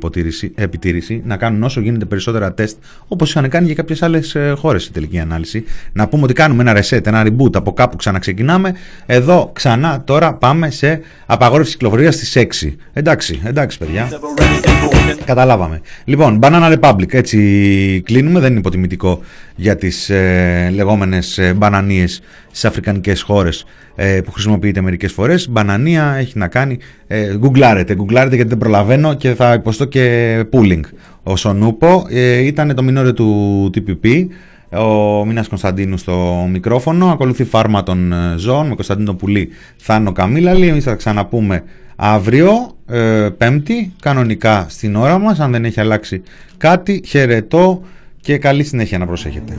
επιτήρηση, 0.55 1.21
να 1.25 1.37
κάνουν 1.37 1.63
όσο 1.63 1.81
γίνεται 1.81 2.05
περισσότερα 2.05 2.53
τεστ, 2.53 2.77
όπως 3.07 3.29
είχαν 3.29 3.49
κάνει 3.49 3.65
για 3.65 3.75
κάποιες 3.75 4.01
άλλες 4.01 4.35
ε, 4.35 4.53
χώρες 4.57 4.83
στη 4.83 4.91
τελική 4.91 5.19
ανάλυση. 5.19 5.63
Να 5.93 6.07
πούμε 6.07 6.23
ότι 6.23 6.33
κάνουμε 6.33 6.71
ένα 6.71 6.81
reset, 6.81 7.05
ένα 7.05 7.25
reboot, 7.25 7.55
από 7.55 7.73
κάπου 7.73 7.95
ξαναξεκινάμε. 7.95 8.73
Εδώ 9.05 9.49
ξανά 9.53 10.03
τώρα 10.05 10.33
πάμε 10.33 10.69
σε 10.69 11.01
απαγόρευση 11.25 11.71
κυκλοφορίας 11.71 12.15
στις 12.15 12.37
6. 12.63 12.75
Εντάξει, 12.93 13.41
εντάξει 13.43 13.77
παιδιά. 13.77 14.09
Καταλάβαμε. 15.25 15.81
Λοιπόν, 16.03 16.39
Banana 16.41 16.77
Republic, 16.79 17.13
έτσι 17.13 17.37
κλείνουμε, 18.05 18.39
δεν 18.39 18.49
είναι 18.49 18.59
υποτιμητικό 18.59 19.21
για 19.55 19.75
τις 19.75 20.09
ε, 20.23 20.69
λεγόμενες 20.69 21.37
ε, 21.37 21.53
μπανανίες 21.53 22.21
στις 22.47 22.65
αφρικανικές 22.65 23.21
χώρες 23.21 23.65
ε, 23.95 24.21
που 24.25 24.31
χρησιμοποιείται 24.31 24.81
μερικές 24.81 25.11
φορές. 25.11 25.49
Μπανανία 25.49 26.15
έχει 26.19 26.37
να 26.37 26.47
κάνει, 26.47 26.77
ε, 27.07 27.37
γκουγκλάρετε, 27.37 27.95
γκουγκλάρετε 27.95 28.35
γιατί 28.35 28.49
δεν 28.49 28.57
προλαβαίνω 28.57 29.13
και 29.13 29.33
θα 29.33 29.53
υποστώ 29.53 29.85
και 29.85 30.45
pooling. 30.51 30.81
Ο 31.23 31.35
Σονούπο 31.35 32.05
ε, 32.09 32.37
ήταν 32.37 32.75
το 32.75 32.83
μινόριο 32.83 33.13
του 33.13 33.69
TPP, 33.73 34.27
ο 34.77 35.25
Μίνας 35.25 35.47
Κωνσταντίνου 35.47 35.97
στο 35.97 36.47
μικρόφωνο, 36.51 37.07
ακολουθεί 37.11 37.43
φάρμα 37.43 37.83
των 37.83 38.13
ε, 38.13 38.33
ζώων 38.37 38.67
με 38.67 38.75
Κωνσταντίνο 38.75 39.13
Πουλή, 39.13 39.49
Θάνο 39.77 40.11
Καμίλαλη, 40.11 40.67
εμείς 40.67 40.83
θα 40.83 40.95
ξαναπούμε 40.95 41.63
αύριο, 41.95 42.51
ε, 42.87 43.29
πέμπτη, 43.37 43.93
κανονικά 44.01 44.65
στην 44.69 44.95
ώρα 44.95 45.17
μας, 45.17 45.39
αν 45.39 45.51
δεν 45.51 45.65
έχει 45.65 45.79
αλλάξει 45.79 46.21
κάτι, 46.57 47.03
χαιρετώ 47.05 47.81
και 48.23 48.37
καλή 48.37 48.63
συνέχεια 48.63 48.97
να 48.97 49.05
προσέχετε. 49.05 49.57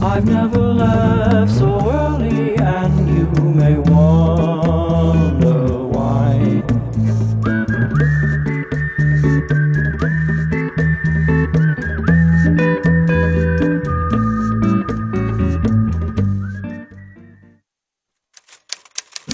I've 0.00 0.26
never 0.38 0.64
left 0.82 1.52
so 1.60 1.70
early 2.00 2.42
and 2.76 2.94
you 3.16 3.26
may 3.60 3.76
wonder 3.94 5.60
why 5.94 6.28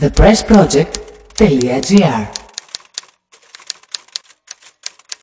The 0.03 0.11
Press 0.19 0.41
Project.gr 0.51 2.23